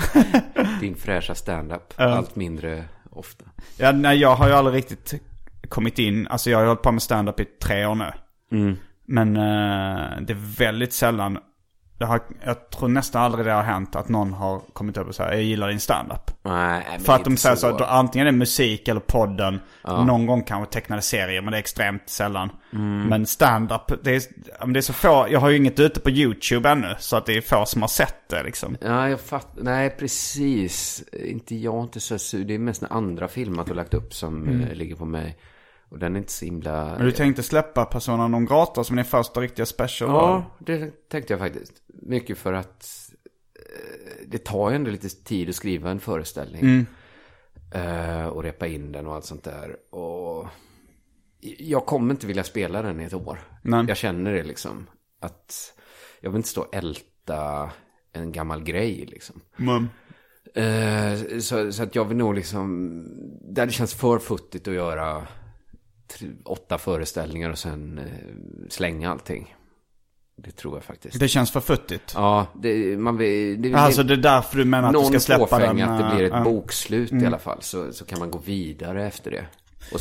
[0.82, 1.94] Din fräscha stand-up.
[1.96, 3.46] Allt mindre ofta.
[3.78, 5.14] ja, nej, jag har ju aldrig riktigt
[5.70, 8.12] kommit in, alltså jag har ju hållit på med stand-up i tre år nu.
[9.06, 11.38] Men eh, det är väldigt sällan,
[11.98, 15.16] det har, jag tror nästan aldrig det har hänt att någon har kommit upp och
[15.16, 16.32] sagt jag gillar din stand-up.
[16.44, 19.60] Nej, men För att de säger så, att antingen är det musik eller podden.
[19.84, 22.50] Någon gång kanske tecknade serier, men det är extremt sällan.
[23.10, 24.22] Men stand-up, det är,
[24.60, 25.28] ja, det är så få.
[25.30, 26.96] Jag har ju inget ute på YouTube ännu.
[27.00, 28.78] Så att det är få som har sett det liksom.
[28.82, 29.64] Ja, jag fattar.
[29.64, 31.04] Nej, precis.
[31.14, 32.46] Inte jag, inte så sur.
[32.46, 35.38] Det är mest när andra filmat och lagt upp som eh, ligger på mig.
[35.90, 36.96] Och den är inte så himla...
[36.98, 40.10] Men du tänkte släppa Persona non grata som din första riktiga special?
[40.10, 41.74] Ja, det tänkte jag faktiskt.
[41.88, 43.12] Mycket för att
[43.56, 46.86] eh, det tar ju ändå lite tid att skriva en föreställning.
[47.74, 49.96] Eh, och repa in den och allt sånt där.
[49.96, 50.48] Och
[51.58, 53.40] jag kommer inte vilja spela den i ett år.
[53.62, 53.86] Nej.
[53.88, 54.88] Jag känner det liksom.
[55.20, 55.74] Att
[56.22, 57.70] jag vill inte stå och älta
[58.14, 59.42] en gammal grej liksom.
[59.56, 59.90] Men,
[60.56, 63.04] Eh, så, så att jag vill nog liksom,
[63.54, 65.28] det hade känts för futtigt att göra
[66.44, 68.06] åtta föreställningar och sen eh,
[68.70, 69.56] slänga allting.
[70.38, 71.20] Det tror jag faktiskt.
[71.20, 72.12] det känns för futtigt.
[72.16, 75.20] Ja, det, man vill, det, Alltså det är därför du menar att du någon ska
[75.20, 75.70] släppa den?
[75.70, 77.62] fåfäng att det blir ett eh, bokslut i alla fall.
[77.62, 79.46] Så, så kan man gå vidare efter det.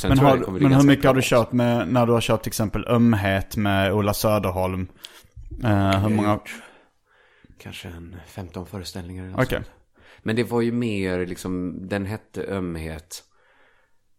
[0.08, 2.50] Men, har, det men hur mycket har du kört med, när du har kört till
[2.50, 4.86] exempel Ömhet med Ola Söderholm?
[5.64, 6.32] Eh, hur många?
[6.32, 6.50] gjort
[7.58, 9.46] Kanske en 15 föreställningar Okej.
[9.46, 9.70] sånt.
[10.22, 13.22] Men det var ju mer liksom, den hette ömhet.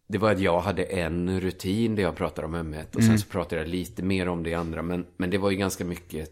[0.07, 2.95] Det var att jag hade en rutin där jag pratade om ömhet.
[2.95, 3.11] Och Mm.
[3.11, 4.81] sen så pratade jag lite mer om det andra.
[4.81, 6.29] Men, men det var ju ganska mycket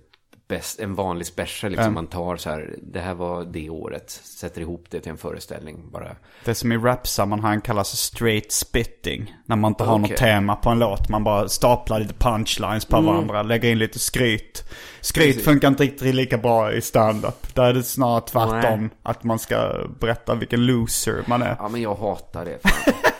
[0.48, 1.72] bäst, en vanlig special.
[1.72, 1.94] Liksom.
[1.94, 4.10] Man tar så här, det här var det året.
[4.12, 6.16] Sätter ihop det till en föreställning bara.
[6.46, 9.36] Det som i rap-sammanhang kallas straight spitting.
[9.46, 10.18] När man inte har något Okej.
[10.18, 11.10] tema på en låt.
[11.10, 13.44] Man bara staplar lite punchlines på varandra.
[13.44, 14.64] Lägger in lite skryt.
[15.02, 15.44] Skryt Precis.
[15.46, 17.56] funkar inte riktigt lika bra i stand-up.
[17.56, 18.80] Där är det snarare tvärtom.
[18.82, 18.90] Nej.
[19.04, 21.56] Att man ska berätta vilken loser man är.
[21.60, 22.60] Ja, men jag hatar det.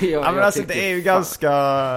[0.00, 1.50] Ja, men alltså det är ju fan- ganska...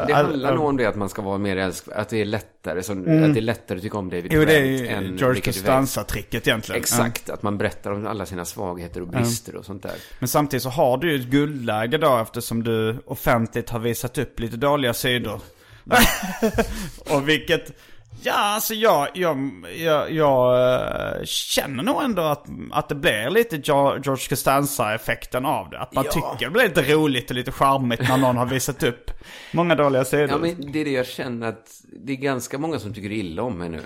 [0.06, 1.86] Det handlar nog om det att man ska vara mer älsk...
[1.96, 2.84] Att det är lättare.
[2.84, 5.18] Som, Att det är lättare att tycka om David Jo, det är Brent ju än
[5.18, 5.58] George Ricky Gervais.
[5.58, 6.82] Costanza-tricket egentligen.
[6.82, 9.96] Exakt, att man berättar om alla sina svagheter och brister och sånt där.
[10.20, 14.40] Men samtidigt så har du ju ett guldläge då eftersom du offentligt har visat upp
[14.40, 15.42] lite dåliga sidor.
[17.10, 17.72] och vilket,
[18.24, 23.56] ja alltså jag, jag, jag, jag eh, känner nog ändå att, att det blir lite
[23.56, 25.80] George Costanza-effekten av det.
[25.80, 26.12] Att man Ja.
[26.12, 29.12] tycker det blir lite roligt och lite charmigt när någon har visat upp
[29.54, 30.30] många dåliga sidor.
[30.30, 33.42] Ja, men det är det jag känner att det är ganska många som tycker illa
[33.44, 33.82] om mig nu.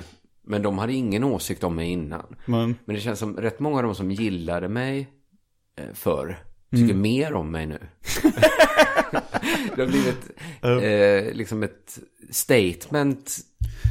[0.45, 2.35] Men de hade ingen åsikt om mig innan.
[2.45, 5.07] Men- Men det känns som rätt många av de som gillade mig
[5.79, 6.37] eh, förr
[6.71, 7.01] tycker Mm.
[7.01, 7.79] mer om mig nu.
[9.75, 10.29] det har blivit
[10.61, 11.99] eh, liksom ett
[12.31, 13.37] statement.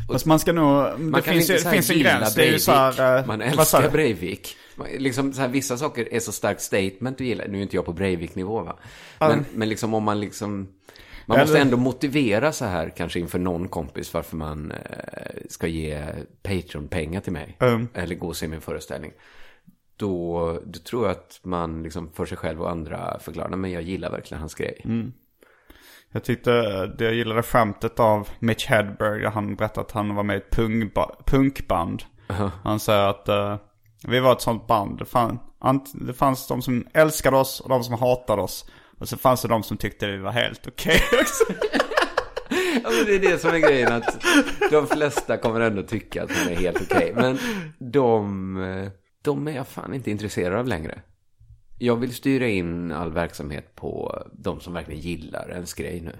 [0.09, 0.64] Fast man ska nog,
[1.00, 2.34] Man det kan finns, inte finns en gräns.
[2.34, 3.90] Det är ju så här, eh, Man älskar?
[3.90, 4.57] Breivik.
[4.98, 7.48] Liksom så här, vissa saker är så starkt statement du gillar.
[7.48, 8.78] Nu är inte jag på Breivik-nivå va.
[9.18, 10.68] Men, men liksom om man liksom...
[11.26, 14.78] Man måste Eller- ändå motivera så här kanske inför någon kompis varför man eh,
[15.48, 16.05] ska ge
[16.42, 17.57] Patreon-pengar till mig.
[17.61, 17.88] Mm.
[17.94, 19.12] Eller gå och se min föreställning.
[19.96, 23.70] Då, då tror jag att man liksom för sig själv och andra förklarar, "Nej, men
[23.70, 24.80] jag gillar verkligen hans grej.
[24.84, 25.12] Mm.
[26.13, 26.51] Jag tyckte,
[26.87, 29.27] det jag gillade skämtet av Mitch Hedberg.
[29.27, 32.03] Han berättade att han var med i ett punkba, punkband.
[32.65, 33.57] Han säger att eh,
[34.05, 34.99] vi var ett sånt band.
[34.99, 35.39] Det, fann,
[35.95, 38.71] det fanns de som älskade oss och de som hatade oss.
[38.99, 41.45] Och så fanns det de som tyckte vi var helt okej också.
[42.85, 44.25] Ja, men det är det som är grejen att
[44.71, 47.13] de flesta kommer ändå tycka att man är helt okej.
[47.17, 47.39] Men
[47.79, 48.91] de, eh,
[49.23, 51.03] de är jag fan inte intresserad av längre.
[51.79, 56.14] Jag vill styra in all verksamhet på de som verkligen gillar ens grej nu.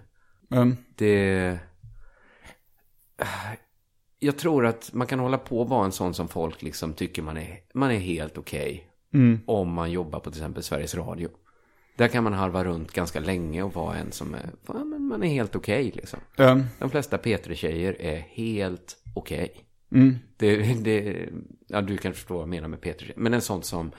[0.57, 0.77] Mm.
[0.97, 1.59] Det...
[4.19, 7.23] Jag tror att man kan hålla på och vara en sån som folk liksom tycker
[7.23, 8.93] man är, man är helt okej.
[9.47, 11.29] Om man jobbar på till exempel Sveriges Radio.
[11.97, 15.23] Där kan man halva runt ganska länge och vara en som är, ja, men man
[15.23, 16.21] är helt okej liksom.
[16.37, 16.63] Mm.
[16.79, 19.67] De flesta P3-tjejer är helt okej.
[19.95, 20.19] Mm.
[20.37, 21.29] Det, det,
[21.69, 23.15] ja, du kan förstå vad jag menar med P3-tjejer.
[23.17, 23.93] Men en sån som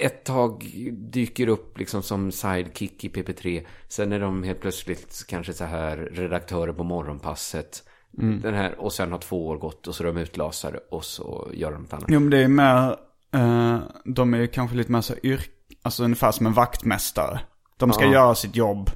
[0.00, 3.66] ett tag dyker upp liksom som sidekick i PP3.
[3.88, 7.82] Sen är de helt plötsligt kanske så här redaktörer på morgonpasset.
[8.12, 11.48] Den här, och sen har två år gått och så är de utlasade och så
[11.54, 12.04] gör de något annat.
[12.08, 12.96] Jo men det är mer,
[13.34, 15.50] eh, de är kanske lite mer så yrk,
[15.82, 17.40] alltså ungefär som en vaktmästare.
[17.76, 18.12] De ska Ja.
[18.12, 18.90] göra sitt jobb.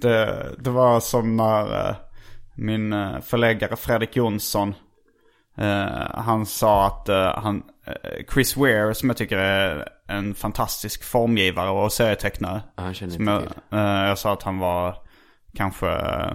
[0.00, 1.94] Det, det var som när eh,
[2.56, 4.74] min eh, förläggare Fredrik Jonsson,
[5.58, 7.62] eh, han sa att eh, han,
[8.34, 12.62] Chris Ware som jag tycker är en fantastisk formgivare och serietecknare.
[12.76, 13.78] Han känner Som inte jag, till.
[13.78, 14.96] eh, jag sa att han var
[15.56, 16.32] kanske eh,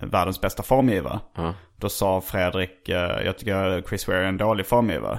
[0.00, 1.20] världens bästa formgivare.
[1.36, 1.54] Ja.
[1.76, 5.18] Då sa Fredrik, eh, jag tycker Chris Ware är en dålig formgivare.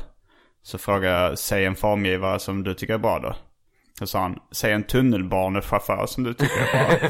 [0.64, 3.36] Så frågade jag, säg en formgivare som du tycker är bra då.
[4.00, 7.10] Då sa han, säg en tunnelbanechaufför som du tycker är bra.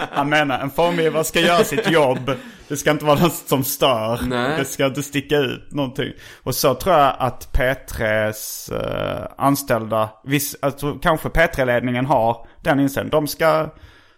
[0.10, 2.30] han menar, en formgivare ska göra sitt jobb.
[2.68, 4.20] Det ska inte vara något som stör.
[4.26, 4.58] Nej.
[4.58, 6.12] Det ska inte sticka ut någonting.
[6.42, 13.10] Och så tror jag att P3s eh, anställda, viss, alltså, kanske P3-ledningen har den inställningen.
[13.10, 13.68] De ska,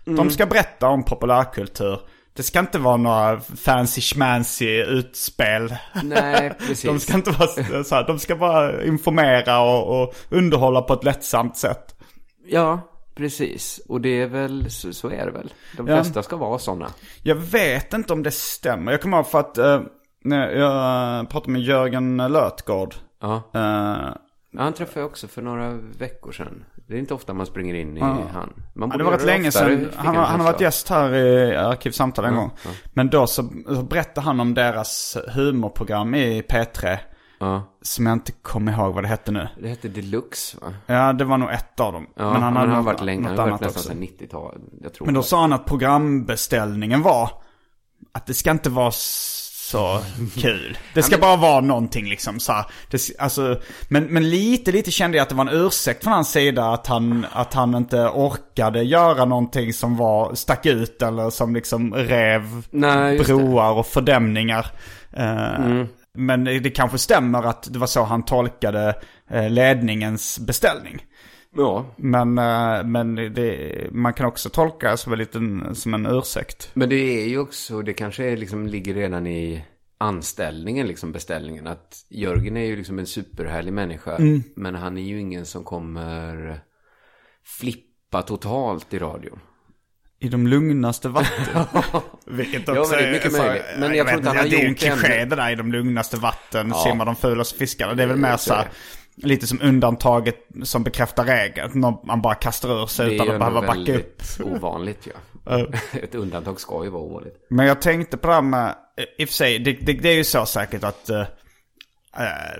[0.04, 2.00] de ska berätta om populärkultur.
[2.40, 5.74] Det ska inte vara några fancy schmancy utspel.
[6.02, 6.82] Nej, precis.
[6.82, 7.48] De ska inte vara
[7.84, 11.94] så- här, de ska bara informera och, och underhålla på ett lättsamt sätt.
[12.46, 12.80] Ja,
[13.14, 13.80] precis.
[13.88, 15.52] Och det är väl, så, så är det väl.
[15.76, 15.96] De Ja.
[15.96, 16.88] flesta ska vara sådana.
[17.22, 18.92] Jag vet inte om det stämmer.
[18.92, 19.80] Jag kommer ihåg för att eh,
[20.24, 22.94] när jag pratade med Jörgen Lötgård.
[23.22, 24.16] Eh, Ja,
[24.56, 26.64] han träffade jag också för några veckor sedan.
[26.86, 28.22] Det är inte ofta man springer in i han.
[28.32, 29.88] Man Ja, borde det var rätt länge sedan.
[29.96, 32.50] Han, en han har varit gäst här i Arkivsamtal en gång.
[32.92, 36.98] Men då så, så berättade han om deras humorprogram i P3.
[37.42, 39.48] Ja, Som jag inte kommer ihåg vad det hette nu.
[39.60, 40.74] det hette Deluxe va?
[40.86, 42.06] Ja, det var nog ett av dem.
[42.14, 43.28] Ja, men han hade har varit länge.
[43.28, 44.58] Han har varit nästan sedan 90-tal.
[44.82, 45.26] Jag tror Men då det.
[45.26, 47.30] sa han att programbeställningen var
[48.12, 48.90] att det ska inte vara
[49.70, 50.00] så
[50.36, 50.78] kul.
[50.94, 52.64] Det ska bara vara någonting liksom så här.
[52.90, 56.30] Det, alltså, men, men lite, lite kände jag att det var en ursäkt från hans
[56.30, 61.54] sida att han, att han inte orkade göra någonting som var, stack ut eller som
[61.54, 63.14] liksom rev Nej.
[63.14, 63.26] Mm.
[63.26, 64.66] broar och fördämningar.
[65.12, 68.94] Eh, Men det, det kanske stämmer att det var så han tolkade
[69.30, 71.02] eh, ledningens beställning.
[71.56, 76.70] Ja, Men, eh, men det, man kan också tolka som en, liten, som en ursäkt.
[76.74, 79.64] men det är ju också, det kanske är liksom ligger redan i
[79.98, 81.66] anställningen, liksom beställningen.
[81.66, 84.16] Att Jörgen är ju liksom en superhärlig människa.
[84.16, 84.42] Mm.
[84.56, 86.60] Men han är ju ingen som kommer
[87.44, 89.38] flippa totalt i radio.
[90.22, 91.64] I de lugnaste vatten.
[92.26, 93.62] Vilket Ja, också men det är mycket så- möjligt.
[93.78, 95.36] Men jag tror vet inte han har Det är ju en gjort det kliché det
[95.36, 96.68] där i de lugnaste vatten.
[96.68, 96.84] Ja.
[96.84, 97.94] Simmar de fulaste fiskarna.
[97.94, 98.68] Det är väl mer Så så är här,
[99.22, 101.84] lite som undantaget som bekräftar regeln.
[101.84, 103.88] Att man bara kastar ur sig Det är utan ju att behöva backa upp.
[103.88, 105.66] väldigt ovanligt ja.
[105.92, 107.46] Ett undantag ska ju vara ovanligt.
[107.50, 108.74] Men jag tänkte på det här med,
[109.18, 111.24] i och för sig, det, det, det är ju så säkert att eh,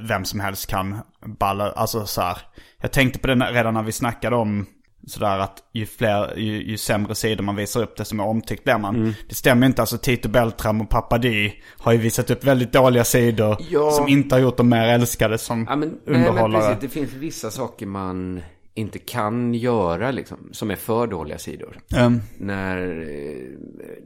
[0.08, 0.98] vem som helst kan
[1.38, 2.38] balla, alltså så här.
[2.82, 4.66] Jag tänkte på det redan när vi snackade om
[5.06, 8.78] sådär att ju fler, ju, ju sämre sidor man visar upp desto mer omtyckt blir
[8.78, 8.96] man.
[8.96, 9.12] Mm.
[9.28, 13.04] Det stämmer inte, alltså Tito Beltram och Pappa Di har ju visat upp väldigt dåliga
[13.04, 13.90] sidor Ja.
[13.90, 16.62] som inte har gjort dem mer älskade som Ja, men, nej, men underhållare.
[16.62, 18.40] precis, det finns vissa saker man
[18.80, 21.76] inte kan göra liksom, som är för dåliga sidor.
[21.96, 23.36] Ehm, När, eh,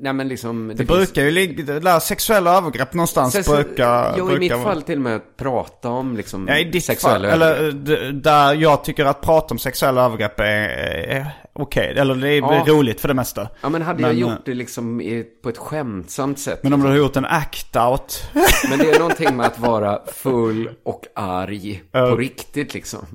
[0.00, 0.72] nej men liksom.
[0.76, 4.14] det brukar ju ligga, det där sexuella övergrepp någonstans brukar...
[4.18, 6.84] Jo, i mitt brukar fall till och med att prata om liksom Ja, i ditt
[6.84, 7.42] sexuella fall.
[7.42, 7.84] Eller övergrepp.
[7.86, 11.94] d- där jag tycker att prata om sexuella övergrepp är, är okej.
[11.98, 12.64] Eller det är Ja.
[12.66, 13.48] roligt för det mesta.
[13.60, 16.60] Ja, men hade men, jag eh, gjort det liksom i, på ett skämtsamt sätt.
[16.62, 18.24] Men om du har gjort en act-out.
[18.70, 23.06] Men det är någonting med att vara full och arg på riktigt liksom.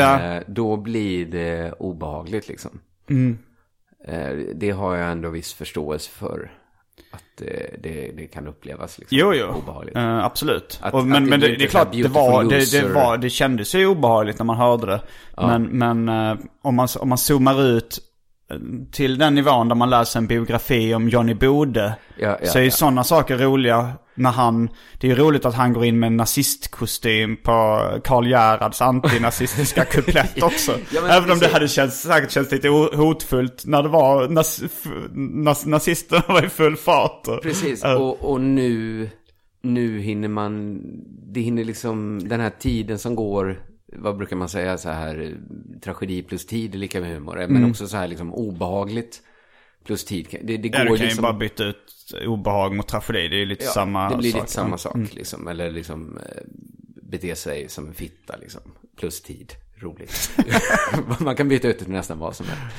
[0.00, 0.20] Ja.
[0.36, 2.80] Eh, då blir det obehagligt liksom.
[3.10, 3.38] Mm.
[4.08, 6.50] Eh, det har jag ändå viss förståelse för.
[7.12, 9.46] Att eh, det, det kan upplevas liksom Jo, jo.
[9.46, 9.96] obehagligt.
[9.96, 10.78] Eh, absolut.
[10.82, 13.16] Att- och, men att det men det, det är klart, det var, det, det, var,
[13.16, 15.00] det kändes ju obehagligt när man hörde det.
[15.36, 17.98] Men, men eh, om, man, om man zoomar ut
[18.92, 21.96] till den nivån där man läser en biografi om Johnny Bode.
[22.18, 22.72] Ja, ja, så är ju ja.
[22.72, 26.16] sådana saker roliga när han, det är ju roligt att han går in med en
[26.16, 30.72] nazistkostym på Karl Gerhards antinazistiska kuplett också.
[30.90, 34.62] Ja, men Även om det hade känts, säkert känts lite hotfullt när det var, nas,
[34.64, 37.42] f, nas, nazisterna var i full fart.
[37.42, 39.08] Precis, och, och nu,
[39.62, 40.80] nu hinner man,
[41.32, 43.60] det hinner liksom, den här tiden som går
[43.92, 45.36] vad brukar man säga så här,
[45.84, 47.46] tragedi plus tid är lika med humor.
[47.48, 49.22] Men också så här liksom obehagligt
[49.86, 50.38] plus tid.
[50.42, 51.18] Det, det Ja, du går kan liksom...
[51.18, 53.28] ju bara byta ut obehag mot tragedi.
[53.28, 54.40] Det är ju lite Ja, samma det blir sak.
[54.40, 55.48] lite samma sak liksom.
[55.48, 56.42] Eller liksom eh,
[57.02, 58.60] bete sig som en fitta liksom.
[58.96, 59.52] Plus tid.
[59.76, 60.30] Roligt.
[61.20, 62.76] Man kan byta ut det till nästan vad som helst.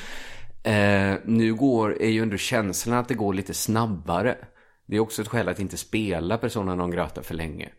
[0.63, 4.37] Eh, nu går, är ju ändå känslan att det går lite snabbare.
[4.85, 7.69] Det är också ett skäl att inte spela Persona non grata för länge.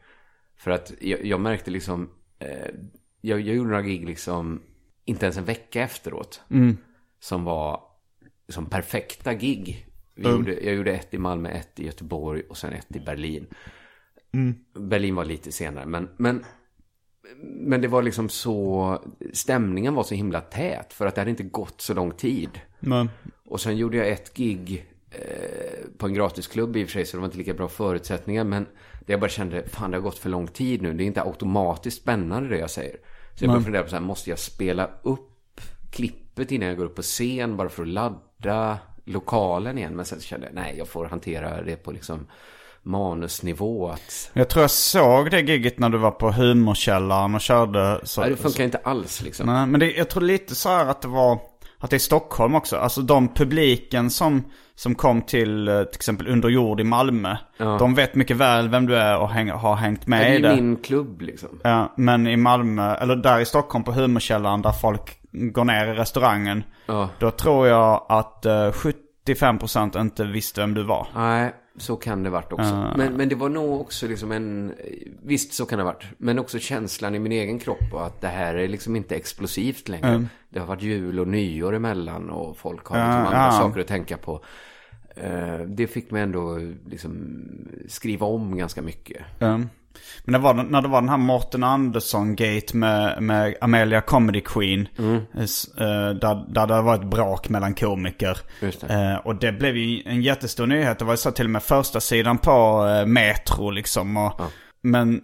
[0.58, 2.48] För att jag, jag märkte liksom, eh,
[3.20, 4.62] jag, jag gjorde några gig liksom,
[5.04, 6.40] inte ens en vecka efteråt.
[7.20, 7.80] Som var
[8.48, 9.86] som perfekta gig.
[10.14, 13.46] Vi gjorde, jag gjorde ett i Malmö, ett i Göteborg och sen ett i Berlin.
[14.74, 16.44] Berlin var lite senare, men, men,
[17.42, 21.42] men det var liksom så, stämningen var så himla tät för att det hade inte
[21.42, 22.50] gått så lång tid.
[22.80, 23.10] Men,
[23.44, 27.16] Och sen gjorde jag ett gig eh, på en gratisklubb i och för sig, så
[27.16, 28.44] det var inte lika bra förutsättningar.
[28.44, 28.66] Men
[29.06, 30.94] det jag bara kände, fan det har gått för lång tid nu.
[30.94, 32.96] Det är inte automatiskt spännande det jag säger.
[33.34, 35.60] Så jag började fundera på så här, måste jag spela upp
[36.38, 39.96] klippet innan jag går upp på scen bara för att ladda lokalen igen?
[39.96, 42.26] Men sen kände jag, nej jag får hantera det på liksom
[42.82, 43.88] manusnivå.
[43.88, 48.00] Att, jag tror jag såg det gigget när du var på humorkällaren och körde.
[48.04, 49.46] Så, nej, det funkar inte alls liksom.
[49.46, 51.38] Nej, men det, jag tror lite så här att det var,
[51.78, 52.76] att det är Stockholm också.
[52.76, 57.36] Alltså de publiken som, som kom till eh, till exempel Under jord i Malmö.
[57.58, 60.36] De vet mycket väl vem du är och häng, har hängt med det är i
[60.36, 60.54] ju det.
[60.54, 61.48] min klubb liksom.
[61.62, 65.94] Ja, men i Malmö, eller där i Stockholm på humorkällaren där folk går ner i
[65.94, 66.64] restaurangen.
[66.86, 67.10] Ja.
[67.18, 68.72] Då tror jag att eh,
[69.26, 71.06] 75% inte visste vem du var.
[71.14, 72.92] Nej, så kan det varit också.
[72.96, 74.74] Men, men det var nog också liksom en...
[75.22, 76.04] Visst, så kan det varit.
[76.18, 79.88] Men också känslan i min egen kropp och att det här är liksom inte explosivt
[79.88, 80.26] längre.
[80.48, 83.52] Det har varit jul och nyår emellan och folk har liksom andra ja.
[83.52, 84.44] saker att tänka på.
[85.16, 87.38] Eh, Det fick mig ändå liksom
[87.88, 89.22] skriva om ganska mycket.
[89.38, 89.68] Um,
[90.24, 94.88] men det var, när det var den här Morten Andersson-gate med, med Amelia Comedy Queen.
[94.98, 95.14] Mm.
[95.14, 95.40] eh,
[95.86, 98.38] eh, där, där det var ett brak mellan komiker.
[98.60, 98.82] Det.
[98.82, 100.98] Eh, och det blev ju en jättestor nyhet.
[100.98, 104.16] Det var ju så till och med första sidan på Metro liksom.
[104.16, 104.40] Och,
[104.82, 105.20] Men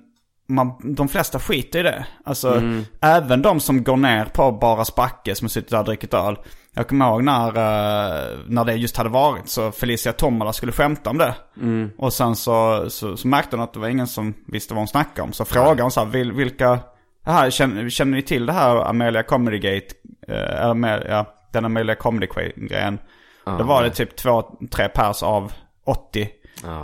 [0.48, 2.06] man, de flesta skiter i det.
[2.24, 2.84] Alltså Mm.
[3.00, 6.36] även de som går ner på Bara Spacke som sitter där och dricker öl.
[6.74, 11.10] Jag kommer ihåg när, eh, när det just hade varit så Felicia Tomala skulle skämta
[11.10, 11.34] om det.
[11.60, 11.90] Mm.
[11.98, 14.88] Och sen så, så, så märkte hon att det var ingen som visste vad hon
[14.88, 15.32] snackade om.
[15.32, 16.78] Så frågade hon så här, vil, vilka,
[17.24, 19.94] här, känner, känner ni till det här Amelia Comedy Gate?
[20.28, 22.98] Eller Amelia, ja, den Amelia Comedy grejen.
[23.44, 25.52] Då var det typ två, tre pers av
[25.84, 26.28] 80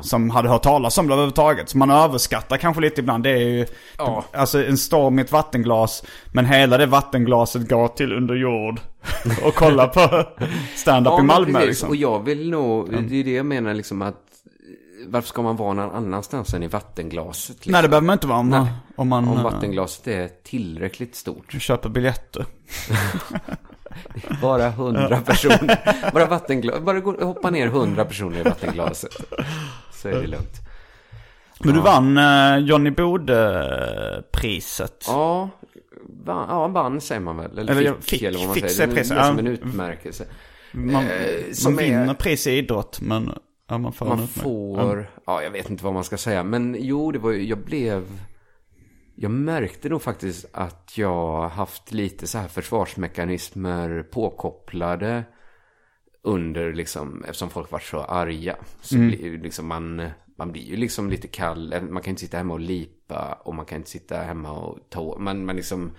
[0.03, 1.69] som hade hört talas om det överhuvudtaget.
[1.69, 3.23] Så man överskattar kanske lite ibland.
[3.25, 3.67] Det är ju
[3.99, 4.25] Ja.
[4.33, 6.03] alltså en storm i ett vattenglas.
[6.33, 8.81] Men hela det vattenglaset går till under jord.
[9.45, 10.25] och kolla på
[10.77, 11.89] stand-up i men Malmö liksom.
[11.89, 14.17] Och jag vill nog, det är det jag menar liksom att
[15.07, 17.57] varför ska man vara någon annanstans än i vattenglaset?
[17.57, 17.73] Liksom?
[17.73, 18.67] Nej det behöver man inte vara om man,
[18.97, 21.53] om man Om vattenglaset är tillräckligt stort.
[21.59, 22.47] köper biljetter.
[24.43, 26.11] Bara hundra personer.
[26.15, 26.81] Bara vattenglas.
[26.81, 29.17] Bara gå, hoppa ner hundra personer i vattenglaset.
[29.93, 30.57] Så är det lugnt.
[31.65, 35.05] Men du vann uh, Johnny Bode-priset.
[35.07, 35.51] Ja,
[36.25, 37.59] va, ja, vann säger man väl.
[37.59, 38.87] Eller, Eller fick, jag fick- eller vad man fick säger.
[38.87, 39.39] Det är priset, som ja.
[39.39, 40.25] en utmärkelse.
[40.73, 41.01] Man, Eh,
[41.65, 43.33] man är- vinner pris i idrott men
[43.69, 46.43] ja, man får Man får, ja jag vet inte vad man ska säga.
[46.43, 48.07] Men jo, det var ju, jag blev,
[49.15, 55.25] jag märkte nog faktiskt att jag haft lite så här försvarsmekanismer påkopplade
[56.23, 58.57] under liksom, eftersom folk var så arga.
[58.81, 59.09] Så Mm.
[59.09, 60.09] blir ju liksom man,
[60.39, 61.75] man blir ju liksom lite kall.
[61.91, 65.19] Man kan inte sitta hemma och lipa och man kan inte sitta hemma och ta,
[65.19, 65.91] man, man liksom,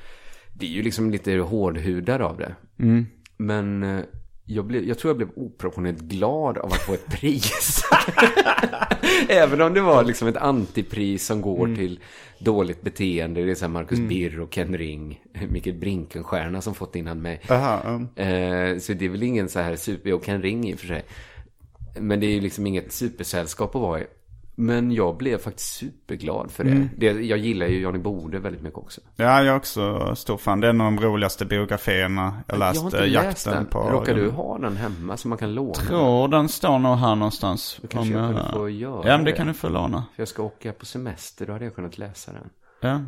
[0.53, 2.55] det är ju liksom lite hårdhudad av det.
[2.79, 3.05] Mm.
[3.37, 4.03] Men eh,
[4.55, 7.83] jag, blev, jag tror jag blev oproportionerligt glad av att få ett pris.
[9.29, 11.77] Även om det var liksom ett antipris som går Mm.
[11.77, 11.99] till
[12.39, 13.43] dåligt beteende.
[13.43, 15.21] Det är så här Marcus Birr och Ken Ring.
[15.49, 17.41] Mikael Brinkenstierna som fått innan mig.
[17.49, 18.07] Aha, um.
[18.15, 20.13] Eh, så det är väl ingen så här super...
[20.13, 21.03] Och Ken Ring i och för sig.
[21.99, 24.05] Men det är ju liksom inget supersällskap att vara i.
[24.61, 26.69] Men jag blev faktiskt superglad för det.
[26.71, 26.89] Mm.
[26.97, 29.01] det jag gillar ju Johnny Bode väldigt mycket också.
[29.15, 30.59] Ja, jag är också stor fan.
[30.59, 32.75] Det är en av de roligaste biografierna jag läst.
[32.75, 33.65] jag har inte läst den.
[33.65, 33.79] på...
[33.79, 35.73] Råkar du ha den hemma som man kan låna?
[35.73, 37.79] tror den står nog här någonstans.
[37.89, 39.37] kanske Om jag kunde få göra Ja, men det det.
[39.37, 40.03] kan du få låna.
[40.15, 42.49] För jag ska åka på semester, då hade jag kunnat läsa den.
[42.81, 43.01] Ja.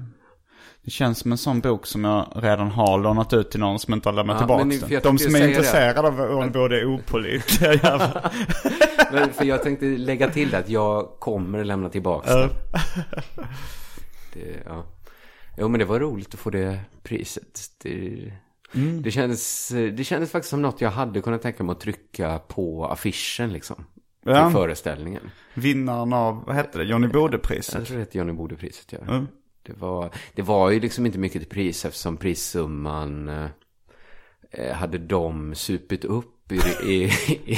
[0.86, 3.94] Det känns som en sån bok som jag redan har lånat ut till någon som
[3.94, 5.02] inte har lämnat Ja, tillbaka den.
[5.04, 5.52] De som är säga det.
[5.52, 8.32] intresserade av både är opålitliga jävlar.
[9.14, 12.50] Men för jag tänkte lägga till att jag kommer lämna tillbaka den.
[14.34, 14.86] Det, ja.
[15.58, 17.60] Jo, men det var roligt att få det priset.
[17.84, 18.32] Det,
[18.76, 19.02] Mm.
[19.02, 22.86] det, kändes, det kändes faktiskt som något jag hade kunnat tänka mig att trycka på
[22.86, 23.86] affischen liksom.
[24.26, 24.46] Ja.
[24.46, 25.30] Till föreställningen.
[25.54, 27.76] Vinnaren av, vad hette det, Johnny Bode-priset.
[27.76, 29.14] Jag tror det heter Johnny Bode-priset, ja.
[29.14, 29.28] Mm.
[29.64, 35.56] Det var, det var ju liksom inte mycket till pris eftersom prissumman eh, hade de
[35.56, 37.12] supit upp i, i,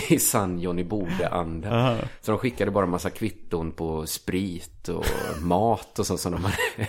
[0.09, 1.97] i sann Johnny Bode-anda.
[2.21, 5.05] Så de skickade bara massa kvitton på sprit och
[5.41, 6.87] mat och sånt som de hade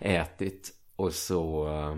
[0.00, 0.70] ätit.
[0.96, 1.96] Och så, eh,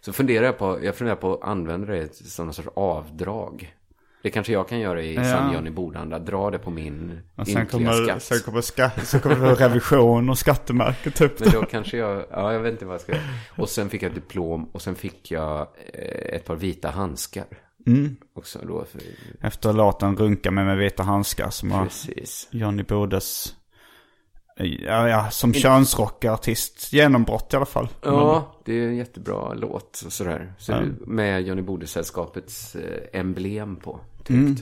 [0.00, 3.74] så funderar jag på, jag funderar på att använda det som någon sorts avdrag.
[4.22, 5.24] Det kanske jag kan göra i Ja.
[5.24, 6.18] sann Johnny Bode-anda.
[6.18, 9.06] Dra det på min Och sen kommer, skatt.
[9.06, 11.40] sen kommer det revision och skattemärke typ.
[11.40, 13.22] Men då kanske jag, ja jag vet inte vad jag ska göra.
[13.56, 15.58] Och sen fick jag ett diplom och sen fick jag
[15.94, 17.44] eh, ett par vita handskar.
[17.86, 18.16] Mm.
[18.34, 18.84] Också då.
[18.84, 19.00] För,
[19.40, 22.48] Efter låten Runka mig med vita handskar som var precis.
[22.50, 23.54] Johnny Bodes,
[24.56, 27.88] ja, ja som könsrockartist genombrott i alla fall.
[28.02, 30.52] Ja, det är en jättebra låt och sådär.
[30.58, 30.82] Så Ja.
[31.06, 34.30] Med Johnny Bode-sällskapets eh, emblem på, tryckt.
[34.30, 34.56] Mm.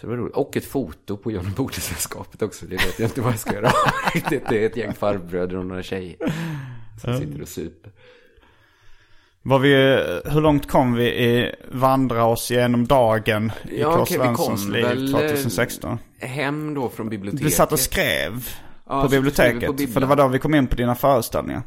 [0.00, 0.34] Så det var roligt.
[0.34, 2.66] Och ett foto på Johnny Bode-sällskapet också.
[2.66, 3.70] Det vet jag inte vad jag ska göra.
[4.30, 6.16] det är ett gäng farbröder och några tjejer.
[7.00, 7.92] Som sitter och super.
[9.42, 9.74] Var vi,
[10.32, 14.84] hur långt kom vi i vandra oss genom dagen i Ja, vi kom Svenssons liv
[14.84, 15.98] väl, eh, 2016?
[16.18, 17.44] Hem då från biblioteket.
[17.46, 18.48] Du satt och skrev
[18.86, 19.70] Ja, på biblioteket.
[19.80, 21.62] vi på för det var då vi kom in på dina föreställningar.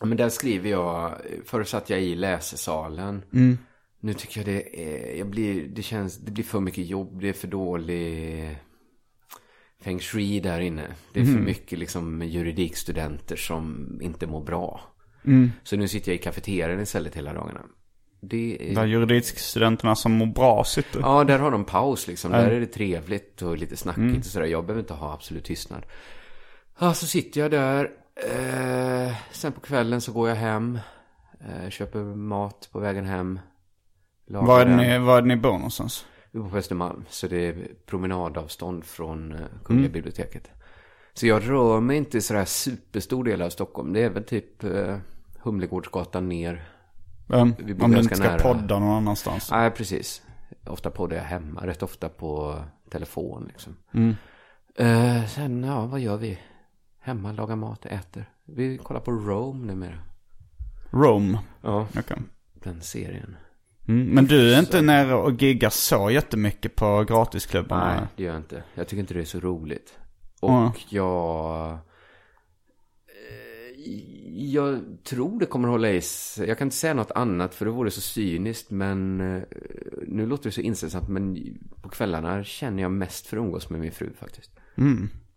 [0.00, 1.12] Ja, Men där skriver jag,
[1.46, 3.22] förr satt jag i läsesalen.
[3.32, 3.58] Mm.
[4.00, 4.80] Nu tycker jag det
[5.14, 8.58] är, jag blir, det känns, det blir för mycket jobb, det är för dålig
[9.84, 10.86] feng shui där inne.
[11.12, 11.36] Det är Mm.
[11.36, 14.80] för mycket liksom juridikstudenter som inte mår bra.
[15.24, 15.52] Mm.
[15.62, 17.60] Så nu sitter jag i kafeterian istället hela dagarna.
[18.20, 18.74] Det är...
[18.74, 21.00] Där juridikstudenterna som mår bra sitter.
[21.00, 22.32] Ja, där har de paus liksom.
[22.32, 24.46] Där är det trevligt och lite snackigt och sådär.
[24.46, 25.86] Jag behöver inte ha absolut tystnad.
[26.78, 27.90] Ja, så sitter jag där.
[28.16, 30.78] Eh, sen på kvällen så går jag hem.
[31.40, 33.38] Eh, köper mat på vägen hem.
[34.26, 36.06] Var är, ni, var är ni bor någonstans?
[36.30, 37.04] Vi bor på Östermalm.
[37.08, 40.50] Så det är promenadavstånd från eh, Kungliga biblioteket.
[41.14, 43.92] Så jag rör mig inte sådär superstor del av Stockholm.
[43.92, 44.96] Det är väl typ eh,
[45.42, 46.68] Humlegårdsgatan ner.
[47.58, 48.38] Vi bor om du inte ska nära.
[48.38, 49.50] podda någon annanstans.
[49.50, 50.22] Nej, precis.
[50.66, 53.76] Ofta poddar jag hemma, rätt ofta på telefon liksom.
[54.76, 56.38] Eh, sen, ja, vad gör vi?
[57.00, 58.24] Hemma, lagar mat, äter.
[58.44, 59.98] Vi kollar på Rome numera.
[60.90, 61.38] Rome.
[61.62, 62.16] Ja, Okej.
[62.54, 63.36] den serien.
[63.88, 67.94] Mm, men du är inte nere och giggar så jättemycket på gratisklubbarna?
[67.94, 68.62] Nej, det gör jag inte.
[68.74, 69.98] Jag tycker inte det är så roligt.
[70.40, 70.72] Och Ja.
[70.88, 71.70] jag...
[71.72, 71.78] eh,
[74.52, 76.48] Jag tror det kommer hålla i sig.
[76.48, 78.70] Jag kan inte säga något annat för det vore så cyniskt.
[78.70, 79.42] Men eh,
[80.06, 81.08] nu låter det så inställsamt.
[81.08, 81.38] Men
[81.82, 84.50] på kvällarna känner jag mest för att umgås med min fru faktiskt.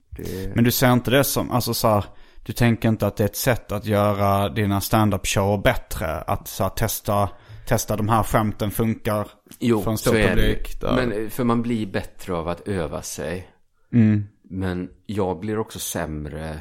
[0.10, 0.56] Det...
[0.56, 2.06] Men du ser inte det som, alltså så här,
[2.45, 6.08] du tänker inte att det är ett sätt att göra dina stand-up show bättre?
[6.22, 7.30] Att så här, testa,
[7.68, 9.28] testa de här skämten funkar
[9.60, 10.80] Jo, för en stor så är det.
[10.82, 10.95] där.
[10.95, 13.49] Men eh, för man blir bättre av att öva sig.
[13.93, 14.24] Mm.
[14.56, 16.60] Men jag blir också sämre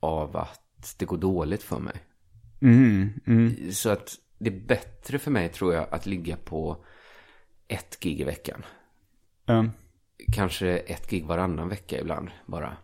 [0.00, 1.94] av att det går dåligt för mig.
[2.62, 6.84] Mm, mm, Så att det är bättre för mig tror jag att ligga på
[7.68, 8.64] ett gig i veckan.
[9.46, 9.70] mm.
[10.32, 12.76] Kanske ett gig varannan vecka ibland bara.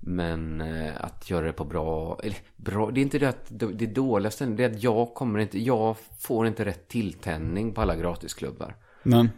[0.00, 3.84] Men eh, att göra det på bra, eller bra, det är inte det att det
[3.84, 7.96] är dåligaste, det är att jag kommer inte, jag får inte rätt tilltändning på alla
[7.96, 8.76] gratisklubbar.
[9.02, 9.30] Men,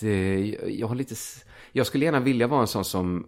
[0.00, 1.14] Det, jag har lite,
[1.72, 3.26] jag skulle gärna vilja vara en sån som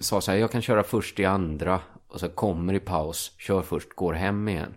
[0.00, 3.62] sa så här, jag kan köra först i andra och så kommer i paus, kör
[3.62, 4.74] först, går hem igen.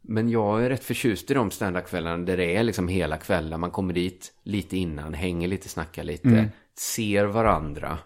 [0.00, 3.60] Men jag är rätt förtjust i de standardkvällarna där det är liksom hela kvällen.
[3.60, 6.48] Man kommer dit lite innan, hänger lite, snackar lite,
[6.78, 7.98] ser varandra.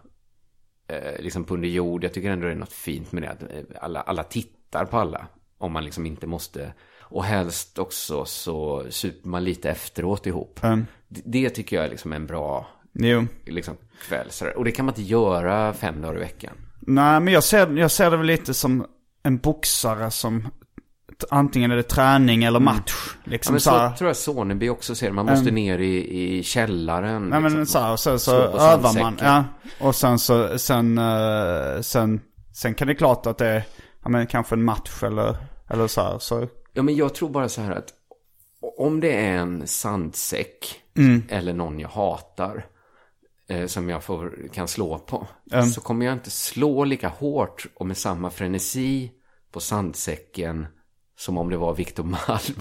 [0.88, 2.04] Eh, liksom på under jord.
[2.04, 3.30] Jag tycker ändå det är något fint med det.
[3.30, 3.48] Att eh,
[3.80, 5.26] alla, alla tittar på alla.
[5.58, 6.72] Om man liksom inte måste.
[7.00, 10.60] Och helst också så super man lite efteråt ihop.
[10.64, 10.86] mm.
[11.08, 12.66] Det, det tycker jag är liksom en bra
[12.98, 13.26] jo.
[13.46, 13.76] liksom,
[14.08, 14.30] kväll.
[14.30, 14.58] sådär.
[14.58, 16.52] Och det kan man inte göra fem dagar i veckan.
[16.80, 18.86] Nej, men jag ser, jag ser det väl lite som
[19.22, 20.48] en boxare som
[21.30, 22.94] antingen är det träning eller match.
[23.24, 25.10] Ja, Liksom men så, så här, tror jag Soneby också ser.
[25.10, 27.22] Man måste ner i, i källaren.
[27.22, 27.66] Nej men liksom.
[27.66, 29.18] så, här, så, så på övar man.
[29.22, 29.44] Ja.
[29.80, 32.20] Och sen så, sen, eh, sen,
[32.52, 33.62] sen kan det klart att det är,
[34.02, 35.36] ja men kanske en match eller,
[35.70, 36.18] eller så här.
[36.18, 37.88] Så, Ja, men jag tror bara så här att
[38.78, 41.22] om det är en sandsäck Mm.
[41.28, 42.66] eller någon jag hatar
[43.48, 45.66] eh, som jag får, kan slå på Mm.
[45.66, 49.10] så kommer jag inte slå lika hårt och med samma frenesi
[49.52, 50.66] på sandsäcken
[51.18, 52.60] som om det var Victor Malm.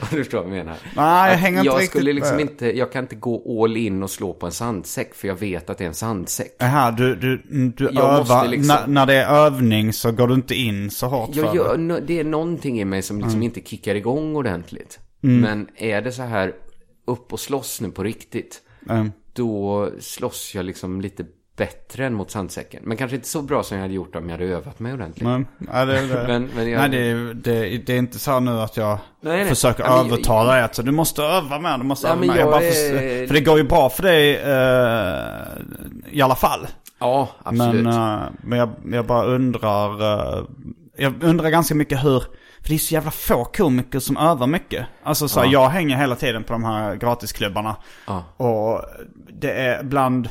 [0.00, 0.76] Om du förstår vad jag menar.
[0.96, 2.40] Nej, jag hänger inte jag riktigt skulle liksom med.
[2.50, 5.70] inte, jag kan inte gå all in och slå på en sandsäck för jag vet
[5.70, 6.62] att det är en sandsäck.
[6.62, 7.42] Aha, du, du,
[7.76, 11.34] du Jag övar, liksom- när, det är övning så går du inte in så hårt
[11.34, 12.00] för Jag det.
[12.00, 13.42] det är någonting i mig som liksom Mm.
[13.42, 14.98] inte kickar igång ordentligt.
[15.20, 16.52] Men är det så här
[17.06, 18.60] upp och slåss nu på riktigt.
[18.90, 19.12] Mm.
[19.32, 21.24] Då slåss jag liksom lite
[21.56, 22.82] bättre än mot sandsäcken.
[22.84, 25.24] Men kanske inte så bra som jag hade gjort om jag hade övat mig ordentligt.
[25.24, 26.24] Men, ja, det, det.
[26.28, 29.36] Men- men jag- Nej, det, är- det, det är inte så nu att jag Nej,
[29.36, 29.48] nej.
[29.48, 32.36] försöker Ja, övertala dig att så, du måste öva mer, du måste Ja, öva mer.
[32.36, 36.66] jag bara är- för, det går ju bra för dig eh, i alla fall.
[36.98, 37.84] Ja, absolut.
[37.84, 37.86] Men,
[38.20, 40.02] eh, men jag, jag bara undrar,
[40.38, 40.44] eh,
[40.96, 42.22] jag undrar ganska mycket hur,
[42.64, 44.86] för det är så jävla få komiker som övar mycket.
[45.02, 47.76] Alltså så här, jag hänger hela tiden på de här gratisklubbarna.
[48.06, 48.24] Ja.
[48.36, 48.84] Och
[49.40, 50.28] det är bland,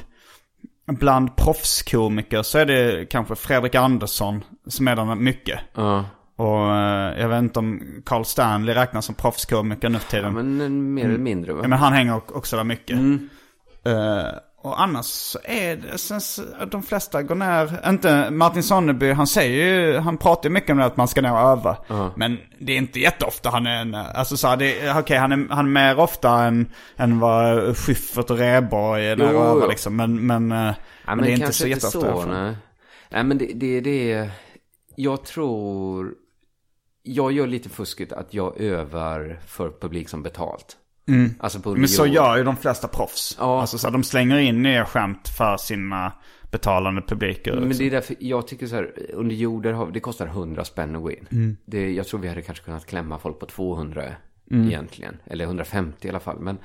[0.88, 5.60] bland proffskomiker så är det kanske Fredrik Andersson som är där mycket.
[5.76, 6.06] ja.
[6.36, 10.26] Och eh, jag vet inte om Carl Stanley räknas som proffskomiker nu för tiden.
[10.26, 11.60] ja, men eh, mer eller mindre va?
[11.64, 12.98] Ja, men han hänger också där mycket.
[12.98, 13.30] Mm.
[13.86, 14.26] Eh,
[14.64, 16.42] och annars så är det, sen, så-
[16.72, 20.78] de flesta går ner, inte Martin Sonneby, han säger ju, han pratar ju mycket om
[20.78, 21.78] det att man ska ner och öva.
[22.16, 25.48] Men det är inte jätteofta han är en, alltså så här, det, okej han är,
[25.50, 29.68] han är mer ofta än, än vad Schyffert och Rheborg är när Jo, och övar
[29.68, 29.96] liksom.
[29.96, 30.74] Men, men, eh, Ja,
[31.06, 32.00] men, men det är inte så jätteofta.
[32.14, 32.30] fall.
[32.30, 32.56] nej.
[33.10, 34.30] nej, men det, det, det
[34.96, 36.14] Jag tror...
[37.06, 40.78] Jag gör lite fusket att jag övar för publik som betalt.
[41.40, 41.82] Alltså på Mm.
[41.82, 43.36] Men så gör ju de flesta proffs.
[43.40, 43.62] Ja.
[43.62, 46.12] Alltså så de slänger in nya skämt för sina
[46.52, 47.54] betalande publiker.
[47.54, 47.84] Men liksom.
[47.84, 50.96] det är därför jag tycker så här, under jord, där har, det kostar 100 spänn
[50.96, 51.28] att gå in.
[51.32, 51.58] Mm.
[51.66, 54.04] Det, jag tror vi hade kanske kunnat klämma folk på 200
[54.52, 54.68] Mm.
[54.68, 55.18] egentligen.
[55.26, 56.40] Eller 150 i alla fall.
[56.40, 56.58] Men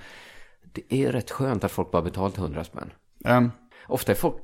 [0.72, 2.90] det är rätt skönt att folk bara betalt 100 spänn.
[3.24, 3.50] Ehm,
[3.86, 4.42] Ofta är folk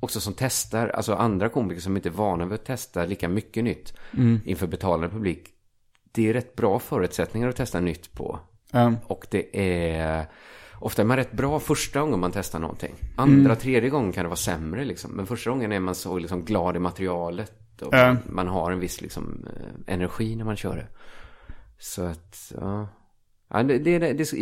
[0.00, 3.64] också som testar, alltså andra komiker som inte är vana vid att testa lika mycket
[3.64, 4.40] nytt Mm.
[4.44, 5.48] inför betalande publik.
[6.12, 8.40] Det är rätt bra förutsättningar att testa nytt på.
[9.06, 9.56] Och det
[9.92, 10.26] är...
[10.78, 12.94] Ofta är man rätt bra första gången man testar någonting.
[13.16, 15.10] Andra, tredje gången kan det vara sämre liksom.
[15.10, 17.82] Men första gången är man så liksom glad i materialet.
[17.82, 18.16] Och Ja.
[18.26, 20.86] man, har en viss liksom eh, energi när man kör det.
[21.78, 22.88] Så att, ja.
[23.48, 24.32] ja det, det, det,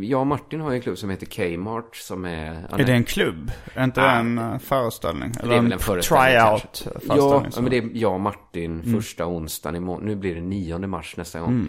[0.00, 2.66] jag och Martin har en klubb som heter Kmart som är...
[2.78, 3.52] är det en klubb?
[3.74, 5.32] Är inte det en eh, föreställning?
[5.32, 6.86] Det är väl en föreställning tryout?
[7.08, 7.62] Ja, så.
[7.62, 10.08] men det är jag och Martin första onsdagen i månaden.
[10.08, 11.66] Nu blir det 9 mars nästa gång.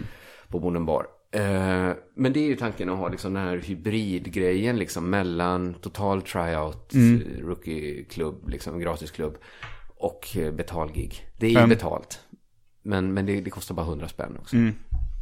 [0.48, 1.06] På Bonden bar.
[1.30, 6.22] Eh, men det är ju tanken att ha liksom den här hybridgrejen liksom mellan total
[6.22, 7.22] tryout, mm.
[7.42, 9.38] rookie-klubb, liksom gratisklubb
[9.96, 11.28] och eh, betalgig.
[11.38, 11.68] Det är ju Mm.
[11.68, 12.20] betalt.
[12.82, 14.56] Men, men det, det kostar bara 100 spänn också.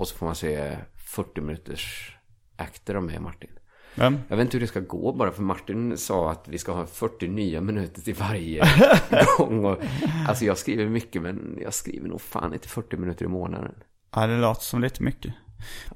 [0.01, 0.77] Och så får man se
[1.15, 2.17] 40 minuters
[2.57, 3.51] akter av mig och Martin.
[3.95, 4.19] Vem?
[4.29, 6.87] Jag vet inte hur det ska gå bara för Martin sa att vi ska ha
[6.87, 8.65] 40 nya minuter till varje
[9.39, 9.65] gång.
[9.65, 9.79] Och,
[10.29, 13.75] alltså jag skriver mycket men jag skriver nog fan inte 40 minuter i månaden.
[14.15, 15.35] Ja, det låter som lite mycket.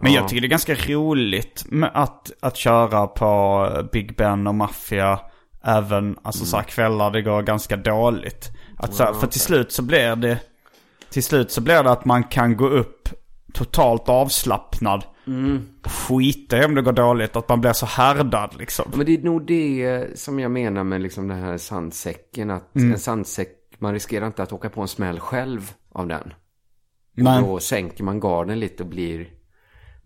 [0.00, 0.20] Men Ja.
[0.20, 5.20] jag tycker det är ganska roligt att, att köra på Big Ben och Mafia.
[5.64, 8.48] Även alltså så här kvällar det går ganska dåligt.
[8.78, 10.38] Att så här, för till slut så blir det
[11.10, 13.08] Till slut så blir det att man kan gå upp
[13.54, 15.04] totalt avslappnad.
[15.84, 17.36] Skita i om det går dåligt.
[17.36, 18.92] Att man blir så härdad liksom.
[18.94, 22.50] Men det är nog det som jag menar med liksom den här sandsäcken.
[22.50, 23.48] Att en sandsäck,
[23.78, 26.32] man riskerar inte att åka på en smäll själv av den.
[27.14, 29.28] Men, Då sänker man garden lite och blir...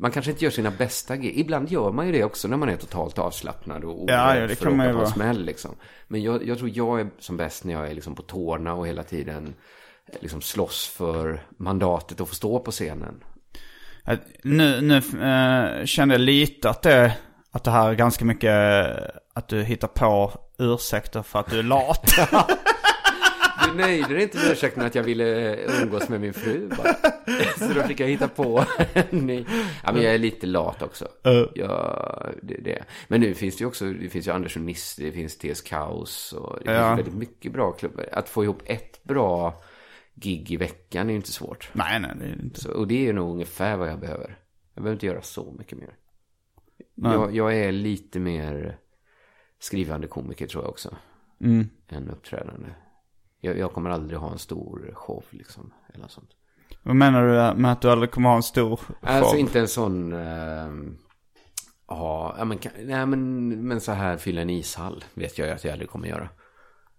[0.03, 1.39] Man kanske inte gör sina bästa grejer.
[1.39, 4.57] Ibland gör man ju det också när man är totalt avslappnad och Ja, ja, det
[4.57, 5.07] för kan man ju vara.
[5.07, 5.71] smäll liksom.
[6.09, 8.87] Men jag, jag tror jag är som bäst när jag är liksom på tårna och
[8.87, 9.55] hela tiden
[10.09, 13.25] eh, liksom slåss för mandatet att få stå på scenen.
[14.43, 17.17] nu, nu eh, kände jag lite att det,
[17.51, 18.53] att det här är ganska mycket
[19.35, 22.11] att du hittar på ursäkter för att du är lat.
[23.69, 26.95] Du nöjde dig inte med ursäkten att jag ville umgås med min fru bara.
[27.59, 29.45] Så då fick jag hitta på en ny.
[29.85, 31.09] Ja, men jag är lite lat också.
[31.55, 32.85] Ja, det, det.
[33.09, 36.59] Men nu finns det ju också, det finns ju Anderssonister, det finns TS Kaos och
[36.59, 36.95] det finns Ja.
[36.95, 38.09] väldigt mycket bra klubbar.
[38.13, 39.63] Att få ihop ett bra
[40.15, 41.71] gig i veckan är ju inte svårt.
[41.73, 42.61] nej, nej, det är inte.
[42.61, 44.39] Så, och det är nog ungefär vad jag behöver.
[44.75, 45.95] Jag behöver inte göra så mycket mer.
[46.95, 48.79] Jag, jag är lite mer
[49.59, 50.97] skrivande komiker tror jag också.
[51.41, 51.69] Mm.
[51.89, 52.69] Än uppträdande.
[53.45, 55.73] Jag, jag kommer aldrig ha en stor show liksom.
[55.95, 56.31] Eller sånt.
[56.83, 59.41] Vad menar du med att du aldrig kommer ha en stor Alltså show?
[59.41, 60.13] inte en sån...
[60.13, 60.99] ehm,
[61.89, 65.73] Ja, men, nej, men, men så här fylla en ishall vet jag ju att jag
[65.73, 66.29] aldrig kommer göra.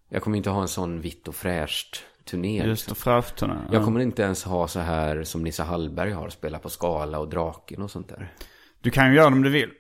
[0.09, 2.57] Jag kommer inte ha en sån vitt och fräscht turné.
[2.57, 2.91] Just liksom.
[2.91, 3.55] och fräschturné.
[3.71, 7.29] Jag kommer inte ens ha så här som Nissa Hallberg har, spela på Skala och
[7.29, 8.33] Draken och sånt där.
[8.81, 9.71] Du kan ju göra det om du vill.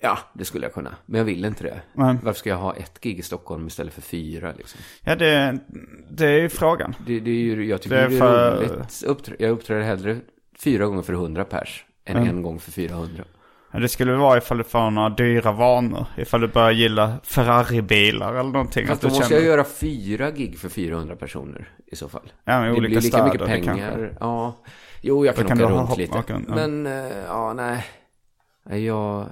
[0.00, 0.94] Ja, det skulle jag kunna.
[1.06, 1.80] Men jag vill inte det.
[1.92, 2.16] Nej.
[2.22, 4.80] Varför ska jag ha ett gig i Stockholm istället för fyra liksom?
[5.04, 5.58] Ja, det,
[6.10, 6.94] det är ju frågan.
[7.06, 9.02] Det, det är ju, jag tycker Det det är är, för- roligt.
[9.06, 10.16] Uppträ, jag uppträder hellre
[10.64, 13.24] fyra gånger för 100 pers än en gång för 400.
[13.70, 16.06] Ja, Det skulle vara ifall du får några dyra vanor.
[16.16, 18.86] Ifall du börjar gilla Ferrari-bilar eller någonting.
[18.86, 22.32] Fast då måste jag göra fyra gig för 400 personer i så fall.
[22.44, 24.16] Ja, men det olika blir lika städer, mycket pengar.
[24.20, 24.56] Ja.
[25.02, 26.18] Jo, jag kan Då kan åka ha runt lite.
[26.18, 26.48] åka runt.
[26.48, 26.92] Men, eh,
[27.28, 27.84] ja, nej.
[28.66, 29.26] Nej, jag...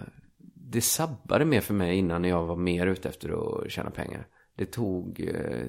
[0.73, 3.29] det sabbade mer för mig innan jag var mer ute efter
[3.65, 4.27] att tjäna pengar.
[4.57, 5.67] Det tog eh,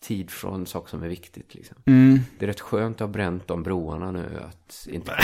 [0.00, 1.54] tid från saker som är viktigt.
[1.54, 1.76] Liksom.
[1.86, 2.18] Mm.
[2.38, 4.42] Det är rätt skönt att ha bränt de broarna nu.
[4.48, 5.12] Att inte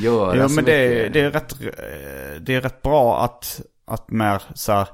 [0.00, 1.06] göra Jo så men det, mycket.
[1.06, 4.88] är- det, är rätt, eh, det är rätt bra att, att mer så här,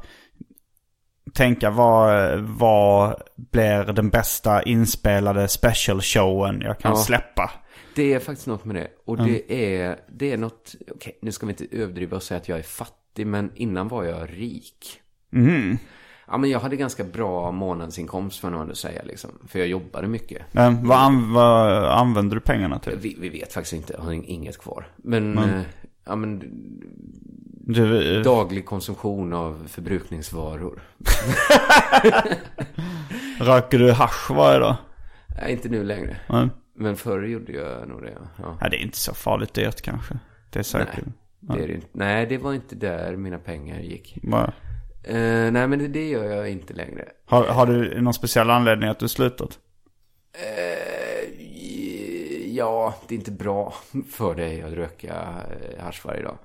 [1.35, 6.97] tänka vad, vad blir den bästa inspelade special showen jag kan Ja.
[6.97, 7.51] släppa.
[7.95, 8.89] Det är faktiskt något med det.
[9.07, 12.49] Och det är, det är något, okej nu ska vi inte överdriva och säga att
[12.49, 15.01] jag är fattig, men innan var jag rik.
[15.31, 15.79] Mhm.
[16.27, 19.31] Ja, men jag hade ganska bra månadsinkomst nog ändå säga liksom.
[19.49, 20.43] För jag jobbade mycket.
[20.53, 22.97] Men vad, an, vad använder du pengarna till?
[22.97, 24.89] Vi, vi vet faktiskt inte, jag har inget kvar.
[24.97, 25.63] Men, eh,
[26.05, 26.43] ja men
[27.67, 30.83] Du, eh, daglig konsumtion av förbrukningsvaror.
[33.41, 34.77] röker du hasch varje dag?
[35.43, 36.17] Nej, inte nu längre.
[36.29, 36.49] Nej.
[36.77, 38.19] Men förr gjorde jag nog det.
[38.37, 38.57] Ja.
[38.61, 40.19] Ja, det är inte så farligt dyrt kanske.
[40.51, 41.07] Det är säkert.
[41.07, 41.87] Nej, det är det inte.
[41.93, 44.19] Nej, det var inte där mina pengar gick.
[44.23, 44.53] Bara-
[45.05, 47.09] Eh, nej, men det, det gör jag inte längre.
[47.27, 49.59] Har, har du någon speciell anledning att du slutat?
[50.33, 51.41] Eh,
[52.57, 53.75] ja, det är inte bra
[54.11, 55.15] för dig att röka
[55.51, 56.39] eh, hasch varje dag.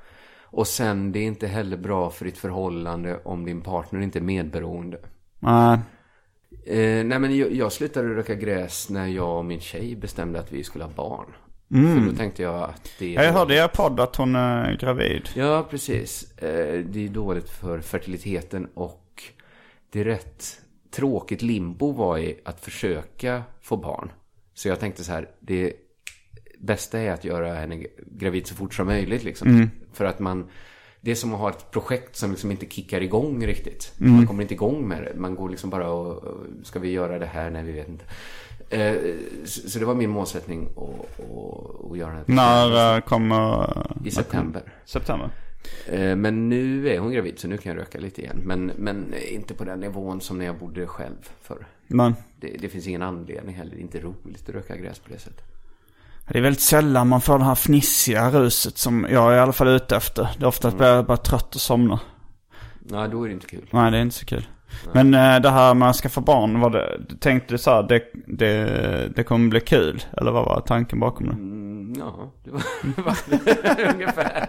[0.43, 4.23] Och sen, det är inte heller bra för ditt förhållande om din partner inte är
[4.23, 4.97] medberoende.
[5.39, 5.79] Nej.
[6.65, 10.51] Eh, nej, men jag, jag slutade röka gräs när jag och min tjej bestämde att
[10.51, 11.33] vi skulle ha barn.
[11.71, 12.03] Mm.
[12.03, 15.29] För då tänkte jag att det Jag hörde i er podd att hon är gravid.
[15.33, 16.37] Ja, precis.
[16.37, 19.23] Eh, det är dåligt för fertiliteten och
[19.89, 20.61] det är rätt
[20.91, 24.11] tråkigt limbo var i att försöka få barn.
[24.53, 25.73] Så jag tänkte så här, det
[26.59, 29.69] bästa är att göra henne gravid så fort som möjligt liksom.
[29.93, 30.49] För att man,
[31.01, 33.93] det är som att ha ett projekt som liksom inte kickar igång riktigt.
[33.97, 35.13] Man kommer inte igång med det.
[35.15, 36.23] Man går liksom bara och,
[36.63, 37.49] ska vi göra det här?
[37.49, 38.05] Nej, vi vet inte.
[38.69, 38.95] Eh,
[39.45, 43.87] så, så det var min målsättning att, att, att göra den När eh, kommer...
[44.05, 44.61] I september.
[44.85, 45.29] September.
[45.87, 48.39] Eh, Men nu är hon gravid så nu kan jag röka lite igen.
[48.43, 51.67] Men, men inte på den nivån som när jag bodde själv förr.
[51.87, 53.71] Men Det, det finns ingen anledning heller.
[53.71, 55.43] Det är inte roligt att röka gräs på det sättet.
[56.27, 59.53] det är väldigt sällan man får det här fnissiga ruset som jag är i alla
[59.53, 60.29] fall ute efter.
[60.37, 61.99] Det är ofta att jag bara trött och somnar.
[62.79, 63.65] Nej, då är det inte kul.
[63.71, 64.47] Nej, det är inte så kul.
[64.93, 68.03] Men eh, det här med att skaffa barn, var det, tänkte du så här, det,
[68.27, 70.03] det, det kommer bli kul?
[70.17, 71.33] Eller vad var tanken bakom det?
[71.33, 72.63] Mm, ja, det var,
[72.95, 74.47] det var ungefär.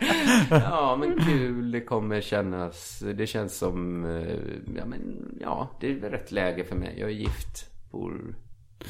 [0.50, 1.70] Ja, men kul.
[1.70, 3.02] Det kommer kännas.
[3.14, 6.96] Det känns som, eh, ja men ja, det är rätt läge för mig.
[7.00, 8.34] Jag är gift, bor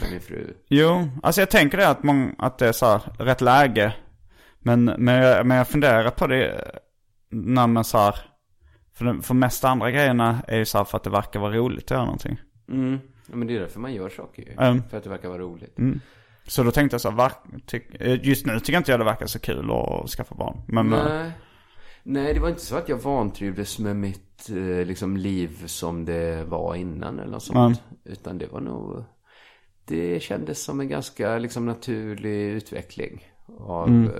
[0.00, 0.54] med min fru.
[0.68, 3.94] Jo, alltså jag tänker det att, mång, att det är så här, rätt läge.
[4.58, 6.70] Men, men, jag, men jag funderar på det
[7.30, 8.14] när man så här,
[8.98, 11.52] för, de- för mest andra grejerna är ju så här för att det verkar vara
[11.52, 12.40] roligt att göra någonting.
[12.68, 12.98] Mm.
[13.30, 14.52] Ja, men det är därför man gör saker ju.
[14.52, 14.82] Mm.
[14.90, 15.76] För att det verkar vara roligt.
[16.46, 17.32] Så då tänkte jag så här,
[18.00, 20.60] eh, just nu tycker inte jag det verkar så kul att skaffa barn.
[20.68, 21.32] Men, eh, Nej.
[22.02, 26.44] Nej, det var inte så att jag vantrivdes med mitt eh, liksom, liv som det
[26.44, 27.82] var innan eller något sånt.
[28.04, 29.04] Utan det var nog...
[29.84, 33.26] Det kändes som en ganska liksom, naturlig utveckling
[33.58, 34.10] av Mm.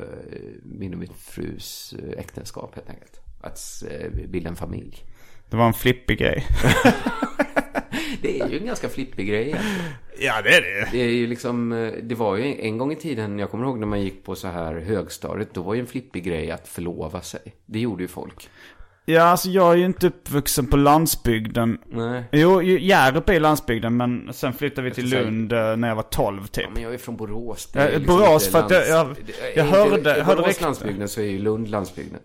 [0.64, 3.20] min och min frus äktenskap helt enkelt.
[3.40, 3.58] Att
[3.90, 4.96] eh, bilda en familj.
[5.50, 6.46] det var en flippig grej.
[8.22, 9.76] Det är ju en ganska flippig grej egentligen.
[10.20, 12.96] ja, det är det Det är ju liksom, eh, det var ju en gång i
[12.96, 15.86] tiden, jag kommer ihåg när man gick på så här högstadiet, då var ju en
[15.86, 17.40] flippig grej att förlova sig.
[17.66, 18.48] Det gjorde ju folk.
[19.04, 21.78] Ja, alltså jag är ju inte uppvuxen på landsbygden.
[21.86, 22.24] Nej.
[22.32, 26.02] Jo, Hjärup är landsbygden, men sen flyttade vi till säga- Lund eh, när jag var
[26.02, 26.64] 12 typ.
[26.64, 27.66] Ja, men jag är från Borås.
[27.72, 29.16] Det Ja, är liksom Borås, för att jag- jag-
[29.54, 32.20] jag är hörde- inte- är hörde Borås landsbygden så är ju Lund landsbygden.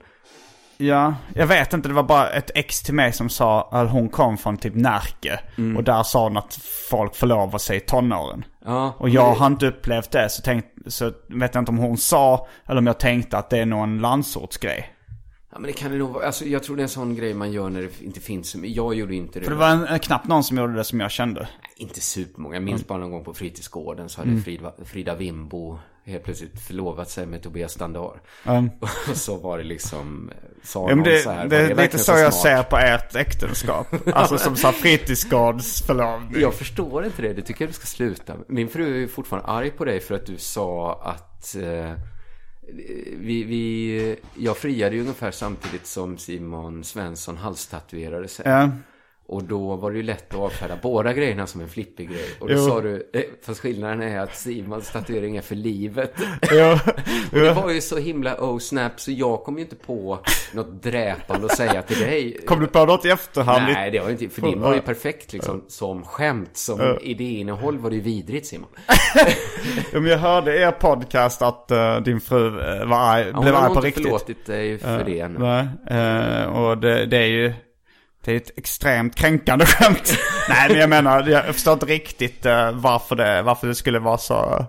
[0.78, 1.88] Ja, jag vet inte.
[1.88, 5.39] Det var bara ett ex till mig som sa att hon kom från typ Närke.
[5.57, 5.78] Mm.
[5.78, 6.59] Och där sa hon att
[6.89, 8.45] folk förlovar sig i tonåren.
[8.65, 11.97] Ja, Och jag har inte upplevt det, så, tänkt, så vet jag inte om hon
[11.97, 14.89] sa eller om jag tänkte att det är någon landsortsgrej.
[15.51, 16.26] ja, men det kan det nog vara.
[16.26, 18.55] Alltså, jag tror det är en sån grej man gör när det inte finns.
[18.55, 19.45] Jag gjorde inte det.
[19.45, 21.41] För det var en, knappt någon som gjorde det som jag kände.
[21.41, 22.55] Nej, Inte supermånga.
[22.55, 22.88] Jag minns Mm.
[22.88, 27.41] bara någon gång på fritidsgården så hade Frida, Frida Wimbo helt plötsligt förlovat sig med
[27.41, 28.20] Tobias Standard.
[29.10, 30.32] Och så var det liksom,
[30.64, 31.47] sa Ja, det, så här.
[31.47, 33.88] det, är lite verkligen så jag ser på ert äktenskap.
[34.14, 36.41] alltså som så fritidsgårdsförlovning.
[36.41, 37.34] Jag förstår inte det.
[37.34, 38.36] Det tycker jag du ska sluta.
[38.47, 41.91] Min fru är fortfarande arg på dig för att du sa att eh,
[43.18, 48.45] vi, vi, jag friade ju ungefär samtidigt som Simon Svensson halstatuerade sig.
[48.47, 48.70] Ja.
[49.28, 52.26] Och då var det ju lätt att avfärda båda grejerna som en flippig grej.
[52.39, 52.67] Och då Jo.
[52.67, 56.13] sa du, eh, fast skillnaden är att Simons tatuering är för livet.
[56.51, 56.80] Ja,
[57.32, 60.19] Och det var ju så himla oh snap så jag kom ju inte på
[60.53, 62.38] något dräpande att säga till dig.
[62.47, 63.63] Kom du på något i efterhand?
[63.74, 66.57] Nej, det var ju inte, för din var ju perfekt liksom som skämt.
[66.57, 68.69] Som idéinnehåll var det ju vidrigt Simon.
[69.93, 73.41] Men jag hörde i er podcast att eh, din fru eh, var arg, Ja, hon
[73.43, 74.03] blev har arg på inte riktigt.
[74.03, 75.39] förlåtit dig för det ännu.
[75.39, 75.67] Nej,
[75.99, 77.53] eh, och det, det är ju
[78.26, 80.17] det är ett extremt kränkande skämt.
[80.49, 84.17] Nej, men jag menar, jag förstår inte riktigt eh, varför, det, varför det skulle vara
[84.17, 84.65] så...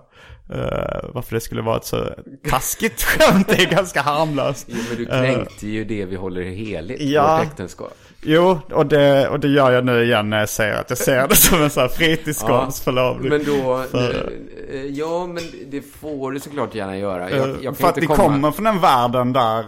[0.53, 2.09] eh, varför det skulle vara ett så
[2.49, 3.47] taskigt skämt.
[3.47, 4.65] Det är ganska harmlöst.
[4.69, 7.37] Jo, men du kränkte ju det vi håller heligt, Ja.
[7.37, 7.93] vårt äktenskap.
[8.27, 11.27] Jo, och det, och det gör jag nu igen när jag säger att jag ser
[11.27, 13.29] det som en sån här fritidsgårdsförlovning.
[13.29, 14.31] Men då, För-
[14.73, 17.29] eh, ja men det får du såklart gärna göra.
[17.31, 18.17] Jag, jag för att vi komma...
[18.23, 19.65] kommer från den världen där,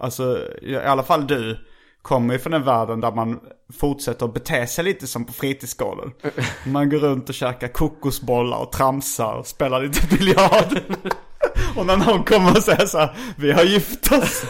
[0.00, 1.58] alltså i alla fall du,
[2.06, 3.40] kommer ju från den världen där man
[3.80, 6.12] fortsätter att bete sig lite som på fritidsgården.
[6.66, 10.80] Man går runt och käkar kokosbollar och tramsar och spelar lite biljard.
[11.76, 14.44] och när någon kommer och säger så här, vi har gift oss.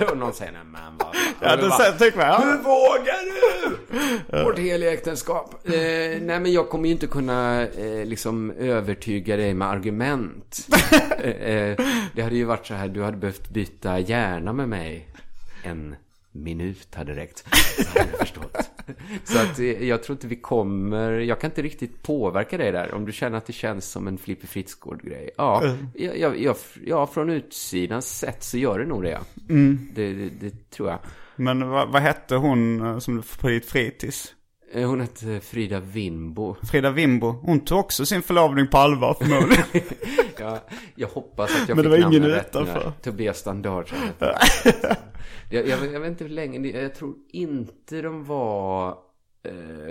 [0.10, 1.16] och någon säger, nej men vad...
[1.40, 2.38] Ja, då säger- tycker man, ja.
[2.38, 3.18] Hur vågar
[4.30, 4.44] du?
[4.44, 5.54] Vårt heliga äktenskap.
[5.64, 5.72] Eh,
[6.20, 10.68] nej men jag kommer ju inte kunna eh, liksom övertyga dig med argument.
[11.18, 11.78] eh, eh,
[12.14, 15.08] det hade ju varit så här, du hade behövt byta hjärna med mig.
[15.62, 15.96] En
[16.42, 17.44] minut hade räckt.
[17.76, 18.70] Så hade jag förstått.
[19.24, 22.94] Så att eh, jag tror inte vi kommer, jag kan inte riktigt påverka dig där.
[22.94, 25.30] Om du känner att det känns som en Flipper Fritzgård-grej.
[25.36, 29.10] Ja, jag, jag, jag, ja, från utsidan sett så gör det nog det.
[29.10, 29.20] Ja.
[29.94, 30.98] Det, det, det tror jag.
[31.36, 34.34] Men vad, vad hette hon eh, som på ditt fritids?
[34.72, 36.56] Eh, Hon hette Frida Wimbo.
[36.70, 37.28] Frida Wimbo.
[37.42, 39.64] Hon tog också sin förlovning på allvar förmodligen.
[40.40, 40.58] Jag,
[40.94, 42.92] jag hoppas att jag Men det fick var ingen utanför.
[43.02, 43.86] Tobias Standard.
[45.50, 48.96] jag, jag, jag vet inte hur länge, jag tror inte de var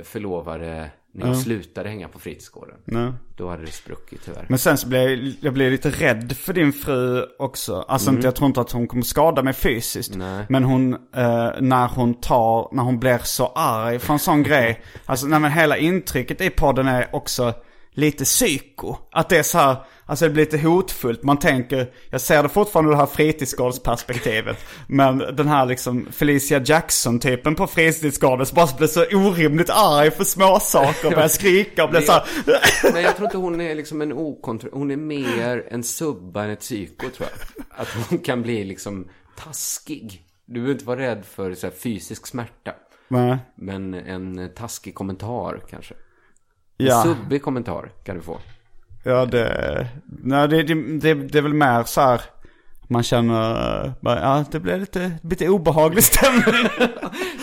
[0.03, 2.75] förlovade när jag slutade hänga på fritidsgården.
[2.85, 3.11] Nej.
[3.35, 4.45] Då hade det spruckit tyvärr.
[4.49, 7.85] Men sen så blev jag, jag blev lite rädd för din fru också.
[7.87, 10.15] Alltså inte, jag tror inte att hon kommer skada mig fysiskt.
[10.15, 10.45] Nej.
[10.49, 14.81] Men hon, eh, när hon tar, när hon blir så arg för en sån grej.
[15.05, 17.53] Alltså nej men hela intrycket i podden är också
[17.97, 18.95] lite psyko.
[19.11, 21.23] Att det är så här, alltså det blir lite hotfullt.
[21.23, 24.57] Man tänker, jag ser det fortfarande ur det här fritidsgårdsperspektivet.
[24.87, 30.23] Men den här liksom Felicia Jackson-typen på fritidsgården som bara blir så orimligt arg för
[30.23, 32.23] småsaker och börjar skrika och blir så här,
[32.93, 34.71] Men jag tror inte hon är liksom en okontroll...
[34.73, 37.65] Hon är mer en subba än ett psyko tror jag.
[37.81, 40.21] Att hon kan bli liksom taskig.
[40.45, 42.73] Du behöver inte vara rädd för så här, fysisk smärta.
[43.07, 43.37] Nej.
[43.55, 45.93] Men en taskig kommentar kanske.
[46.77, 46.97] Ja.
[47.07, 48.37] En subbig kommentar kan du få.
[49.03, 49.87] Ja, det,
[50.23, 52.21] nej, det, det, det, det är väl mer så här.
[52.89, 56.67] Man känner, bara, ja det blir lite, lite obehaglig stämning.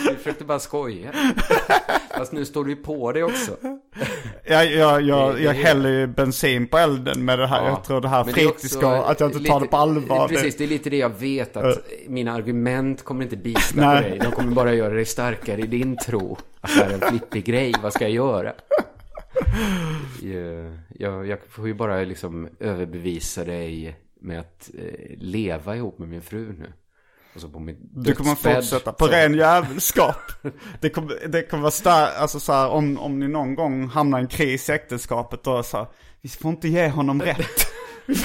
[0.09, 1.09] Du försökte bara skoja.
[2.17, 3.51] Fast nu står du ju på dig också.
[4.45, 7.67] jag, jag, jag, Det- jag det- häller ju bensin på elden med det här.
[7.67, 10.27] Jag tror det här det fritidsgården, att jag inte tar det på allvar.
[10.27, 11.77] Precis, det är lite det jag vet att
[12.07, 14.19] mina argument kommer inte bita på dig.
[14.23, 16.37] De kommer bara göra dig starkare i din tro.
[16.61, 18.53] Att det här är en flippig grej, vad ska jag göra?
[20.99, 26.21] Jag, jag får ju bara liksom överbevisa dig med att eh, leva ihop med min
[26.21, 26.73] fru nu.
[27.35, 30.15] Och så på min Du kommer fortsätta på ren jävelskap.
[30.81, 34.19] Det kommer, det kommer vara starkt, alltså så här, om, om ni någon gång hamnar
[34.19, 35.87] i en kris i äktenskapet då så här,
[36.21, 37.67] vi får inte ge honom rätt.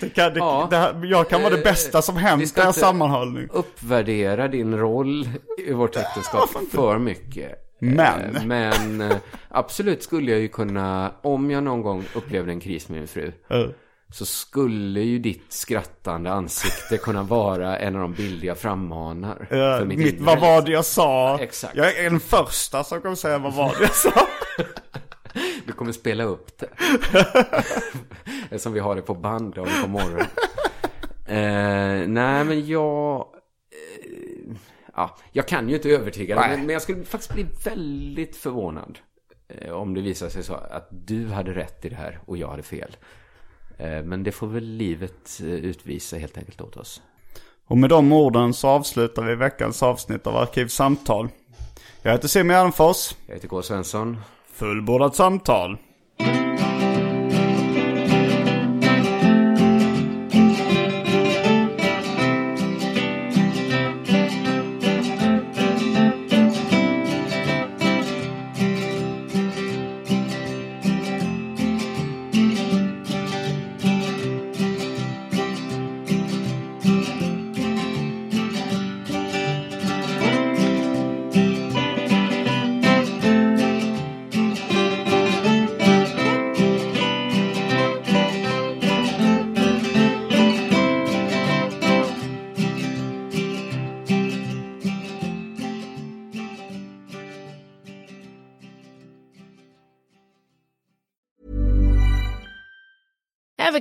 [0.00, 0.66] det kan, det, Ja.
[0.70, 3.48] det här, jag kan vara det Eh, bästa som hänt i er sammanhållning.
[3.52, 5.28] uppvärdera din roll
[5.66, 7.71] i vårt äktenskap för mycket.
[7.84, 8.36] Men.
[8.36, 9.16] Eh, Men eh,
[9.48, 13.32] absolut skulle jag ju kunna, om jag någon gång upplevde en kris med min fru,
[13.48, 13.66] Ja.
[14.12, 19.46] så skulle ju ditt skrattande ansikte kunna vara en av de bilder jag frammanar.
[19.50, 21.38] Ja, för mitt mitt, vad var det jag sa?
[21.40, 21.76] Exakt.
[21.76, 24.12] Jag är den första som kommer säga vad var det jag sa.
[25.66, 26.66] Du kommer spela upp det.
[28.50, 30.26] Eftersom vi har det på band dagen på morgonen.
[31.26, 33.26] Eh, nej, men jag...
[34.94, 38.98] Ja, jag kan ju inte övertyga dig, men jag skulle faktiskt bli väldigt förvånad.
[39.48, 42.48] Eh, om det visar sig så att du hade rätt i det här och jag
[42.48, 42.96] hade fel.
[43.78, 47.02] Eh, men det får väl livet eh, utvisa helt enkelt åt oss.
[47.66, 51.28] Och med de orden så avslutar vi veckans avsnitt av Arkivsamtal.
[52.02, 53.14] Jag heter Simon Gärdenfors.
[53.26, 53.62] Jag heter K.
[53.62, 54.18] Svensson.
[54.52, 55.78] Fullbordat samtal.